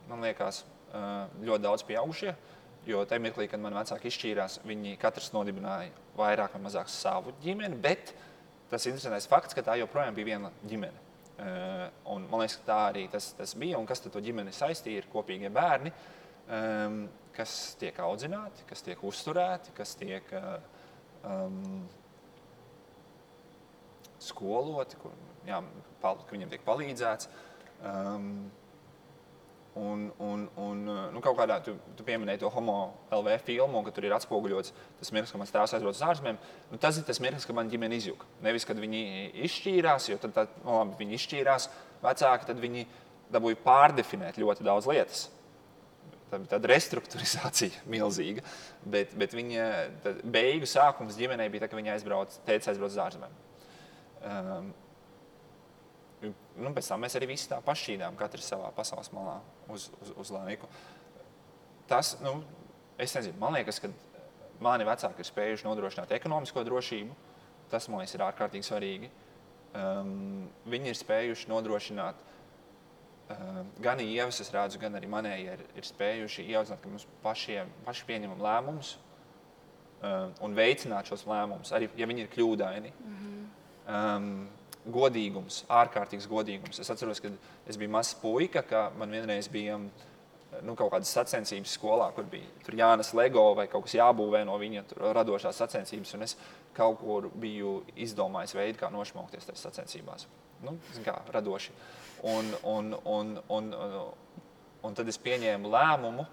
Man 0.09 0.25
liekas, 0.25 0.63
uh, 0.93 1.25
ļoti 1.45 1.65
daudz 1.65 1.87
pieaugušie. 1.89 2.35
Jo 2.89 3.01
tajā 3.09 3.23
mirklī, 3.25 3.47
kad 3.49 3.63
man 3.63 3.77
vecāki 3.79 4.11
izšķīrās, 4.11 4.59
viņi 4.69 4.99
katrs 5.01 5.31
nodibināja 5.33 5.89
vairāk 6.19 6.53
vai 6.57 6.61
mazāk 6.67 6.91
savu 6.93 7.33
ģimeni. 7.45 7.79
Bet 7.81 8.13
tas 8.71 8.85
interesantais 8.85 9.29
fakts, 9.31 9.57
ka 9.57 9.65
tā 9.65 9.79
joprojām 9.81 10.17
bija 10.17 10.35
viena 10.35 10.53
ģimene. 10.69 11.01
Uh, 11.35 11.87
un 12.13 12.29
man 12.31 12.45
liekas, 12.45 12.59
ka 12.61 12.69
tā 12.69 12.81
arī 12.93 13.09
tas, 13.11 13.33
tas 13.39 13.57
bija. 13.59 13.81
Un 13.81 13.89
kas 13.89 14.05
to 14.05 14.13
ģimeni 14.23 14.53
saistīja? 14.55 15.03
Ir 15.03 15.11
kopīgie 15.13 15.51
bērni, 15.53 15.93
kas 17.35 17.53
tiek 17.81 17.97
audzināti, 18.05 18.67
kas 18.69 18.85
tiek 18.85 19.01
uzturēti, 19.03 19.73
kas 19.75 19.95
tiek 19.97 20.29
uh, 20.37 20.59
um, 21.25 21.87
skoloti, 24.23 24.99
kur, 25.01 25.15
jā, 25.49 25.61
pal, 26.03 26.21
viņiem 26.31 26.53
tiek 26.53 26.65
palīdzēts. 26.67 27.29
Um, 27.85 28.29
Un, 29.75 30.13
un, 30.23 30.45
un 30.55 30.83
nu, 30.87 31.19
kaut 31.19 31.35
kādā 31.35 31.57
tu, 31.67 31.73
tu 31.99 32.05
pieminēji 32.07 32.45
to 32.45 32.51
homo 32.55 32.77
LV 33.11 33.41
filmu, 33.43 33.81
un 33.81 33.83
ka 33.83 33.91
tur 33.91 34.05
ir 34.07 34.13
atspoguļots 34.15 34.71
tas 35.01 35.11
mirklis, 35.11 35.33
kad 35.35 35.41
mans 35.41 35.51
tēvs 35.51 35.75
aizbrauca 35.75 35.99
uz 35.99 36.05
ārzemēm. 36.13 36.37
Nu, 36.71 36.79
tas 36.79 37.01
ir 37.01 37.07
tas 37.09 37.19
mirklis, 37.19 37.47
kad 37.49 37.59
man 37.59 37.73
ģimene 37.73 37.99
izjuka. 37.99 38.29
Nevis, 38.47 38.67
kad 38.69 38.79
viņi 38.79 39.01
izšķīrās, 39.49 40.07
jo 40.13 40.19
tad, 40.23 40.37
tad 40.37 40.53
nu, 40.61 40.77
labi, 40.77 40.95
viņi 41.01 41.19
izšķīrās 41.19 41.67
vecāki, 42.05 42.49
tad 42.53 42.63
viņi 42.63 42.87
dabūja 43.35 43.59
pārdefinēt 43.65 44.39
ļoti 44.39 44.69
daudz 44.69 44.87
lietas. 44.93 45.25
Tā 46.31 46.39
bija 46.39 46.53
tāda 46.55 46.71
restruktūrizācija 46.71 47.83
milzīga. 47.97 48.47
Bet, 48.87 49.19
bet 49.19 49.35
viņa 49.35 49.67
beigu 50.23 50.71
sākums 50.71 51.19
ģimenei 51.19 51.51
bija 51.51 51.67
tā, 51.67 51.73
ka 51.75 51.83
viņa 51.83 51.99
aizbrauca, 51.99 52.39
teica, 52.47 52.71
aizbrauca 52.71 52.95
uz 52.95 53.03
ārzemēm. 53.09 53.37
Um, 54.23 54.71
nu, 56.33 56.73
pēc 56.77 56.89
tam 56.91 57.05
mēs 57.05 57.17
arī 57.19 57.29
visi 57.35 57.51
tā 57.51 57.61
pašķīdām, 57.65 58.17
katrs 58.21 58.51
savā 58.53 58.71
pasaules 58.77 59.11
malā 59.15 59.39
uz, 59.73 59.89
uz, 60.03 60.13
uz 60.25 60.33
laiku. 60.35 60.69
Tas, 61.91 62.15
nu, 62.25 62.39
es 63.01 63.15
nezinu, 63.17 63.37
man 63.41 63.57
liekas, 63.59 63.81
ka 63.83 63.91
mani 64.65 64.87
vecāki 64.89 65.25
ir 65.25 65.29
spējuši 65.29 65.69
nodrošināt 65.69 66.15
ekonomisko 66.17 66.65
drošību. 66.67 67.17
Tas, 67.73 67.89
man 67.91 68.03
liekas, 68.03 68.15
ir 68.17 68.25
ārkārtīgi 68.27 68.69
svarīgi. 68.69 69.11
Um, 69.75 70.47
viņi 70.71 70.93
ir 70.93 70.99
spējuši 70.99 71.51
nodrošināt 71.51 72.21
um, 73.35 73.71
gan 73.83 74.03
ievas, 74.05 74.39
es 74.45 74.53
redzu, 74.55 74.79
gan 74.83 74.95
arī 74.95 75.09
manēji 75.11 75.49
ir, 75.57 75.65
ir 75.81 75.89
spējuši 75.89 76.47
ieaudzināt, 76.53 76.83
ka 76.83 76.93
mums 76.93 77.09
pašiem, 77.25 77.73
paši 77.87 78.07
pieņemam 78.07 78.45
lēmumus 78.45 78.95
um, 78.95 80.31
un 80.47 80.55
veicināt 80.55 81.11
šos 81.11 81.27
lēmumus, 81.27 81.75
arī 81.75 81.91
ja 81.99 82.07
viņi 82.11 82.27
ir 82.27 82.31
kļūdaini. 82.37 82.95
Um, 83.85 84.29
godīgums, 84.93 85.63
ārkārtīgs 85.73 86.27
godīgums. 86.29 86.81
Es 86.83 86.91
atceros, 86.93 87.23
kad 87.25 87.37
es 87.69 87.79
biju 87.81 87.93
mazs 87.95 88.17
puika, 88.21 88.63
ka 88.67 88.89
man 88.99 89.15
vienreiz 89.15 89.49
bija 89.53 89.79
nu, 89.79 90.75
kaut 90.77 90.93
kādas 90.93 91.13
sacensības 91.15 91.75
skolā, 91.79 92.11
kur 92.15 92.27
bija 92.31 92.47
tur 92.67 92.77
jānes 92.79 93.13
LEGO 93.17 93.47
vai 93.59 93.67
kaut 93.71 93.87
kas 93.87 93.97
jābūvē 93.99 94.45
no 94.47 94.59
viņa 94.61 94.85
radošās 95.17 95.63
sacensības. 95.63 96.15
Es 96.27 96.37
kaut 96.77 97.01
kur 97.01 97.31
biju 97.41 97.81
izdomājis 97.97 98.55
veidu, 98.57 98.81
kā 98.83 98.91
nošmaukties 98.93 99.49
tajās 99.49 99.67
sacensībās. 99.69 100.29
Nu, 100.65 100.77
kā, 101.05 101.19
radoši. 101.35 101.75
Un, 102.31 102.53
un, 102.71 102.95
un, 103.05 103.35
un, 103.53 103.73
un, 103.75 103.99
un 104.85 104.97
tad 104.97 105.09
es 105.11 105.21
pieņēmu 105.21 105.73
lēmumu, 105.73 106.25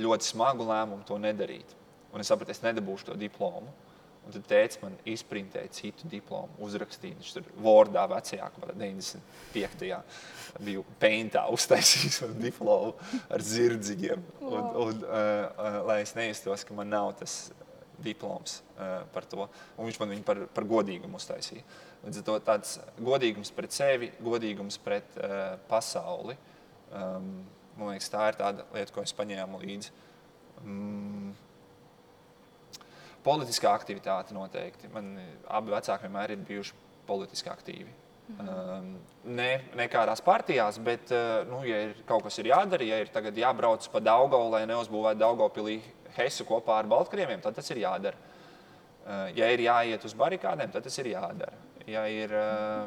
ļoti 0.00 0.32
smagu 0.32 0.66
lēmumu 0.66 1.06
to 1.06 1.18
nedarīt. 1.22 1.76
Un 2.10 2.22
es 2.22 2.30
sapratu, 2.30 2.54
es 2.54 2.62
nedabūšu 2.64 3.10
to 3.10 3.18
diplomu. 3.18 3.70
Tad 4.34 4.46
tēvs 4.50 4.80
man 4.82 4.96
izprintēja 5.08 5.72
citu 5.74 6.08
diplomu, 6.10 6.52
uzrakstīja. 6.64 7.18
Viņš 7.18 7.32
tur 7.36 7.48
Vordā 7.64 8.04
vecajā, 8.10 8.50
kaut 8.54 8.64
kādā 8.64 8.76
95. 8.78 9.90
bija 10.66 10.84
peintā 11.02 11.46
uztaisījis 11.54 12.20
man 12.26 12.36
diplomu 12.42 12.94
ar 13.30 13.44
zirdziņiem. 13.44 14.26
Un, 14.46 14.70
un, 14.84 15.02
uh, 15.06 15.10
uh, 15.10 15.80
lai 15.88 16.00
es 16.04 16.14
nejustos, 16.18 16.66
ka 16.66 16.76
man 16.76 16.92
nav 16.92 17.12
tas 17.20 17.38
diploms 18.00 18.60
uh, 18.78 19.02
par 19.14 19.26
to. 19.28 19.46
Un 19.76 19.88
viņš 19.88 20.00
man 20.00 20.14
viņu 20.14 20.26
par, 20.26 20.42
par 20.54 20.66
godīgumu 20.68 21.20
uztaisīja. 21.20 21.64
Līdz 22.04 22.22
ar 22.22 22.26
to 22.26 22.36
tāds 22.46 22.76
godīgums 23.00 23.52
pret 23.52 23.76
sevi, 23.76 24.10
godīgums 24.24 24.80
pret 24.80 25.18
uh, 25.20 25.58
pasauli. 25.68 26.36
Um, 26.90 27.32
man 27.76 27.92
liekas, 27.92 28.10
tā 28.12 28.30
ir 28.30 28.40
tāda 28.40 28.66
lieta, 28.74 28.94
ko 28.94 29.04
es 29.04 29.14
paņēmu 29.16 29.60
līdzi. 29.62 29.92
Mm, 30.64 31.34
Politiskā 33.24 33.74
aktivitāte 33.76 34.34
noteikti. 34.36 34.88
Man 34.94 35.12
abi 35.48 35.74
vecāki 35.74 36.06
vienmēr 36.06 36.36
ir 36.36 36.46
bijuši 36.48 36.76
politiski 37.08 37.50
aktīvi. 37.52 38.00
Um, 38.38 38.92
ne, 39.26 39.48
ne 39.76 39.86
kādās 39.90 40.22
partijās, 40.24 40.78
bet, 40.84 41.10
uh, 41.14 41.40
nu, 41.50 41.62
ja 41.66 41.80
ir 41.88 41.96
kaut 42.08 42.22
kas 42.26 42.38
ir 42.40 42.50
jādara, 42.52 42.86
ja 42.86 43.00
ir 43.02 43.40
jābrauc 43.42 43.88
pa 43.90 44.02
Daugavu, 44.04 44.52
lai 44.54 44.62
neuzbūvētu 44.70 45.20
Daugavpilī 45.20 45.80
Hesu 46.16 46.46
kopā 46.46 46.78
ar 46.80 46.90
Baltkrieviem, 46.90 47.42
tad 47.42 47.58
tas 47.58 47.70
ir 47.74 47.82
jādara. 47.82 48.30
Uh, 49.00 49.26
ja 49.36 49.50
ir 49.50 49.64
jāiet 49.66 50.06
uz 50.06 50.14
barikādēm, 50.14 50.70
tad 50.72 50.86
tas 50.86 50.98
ir 51.02 51.10
jādara. 51.14 51.58
Ja 51.90 52.06
ir 52.06 52.34
uh, 52.36 52.86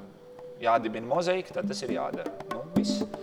jādibina 0.64 1.10
mozaīka, 1.12 1.60
tad 1.60 1.70
tas 1.72 1.84
ir 1.84 1.98
jādara. 1.98 2.34
Nu, 2.54 2.64
viss. 2.78 3.23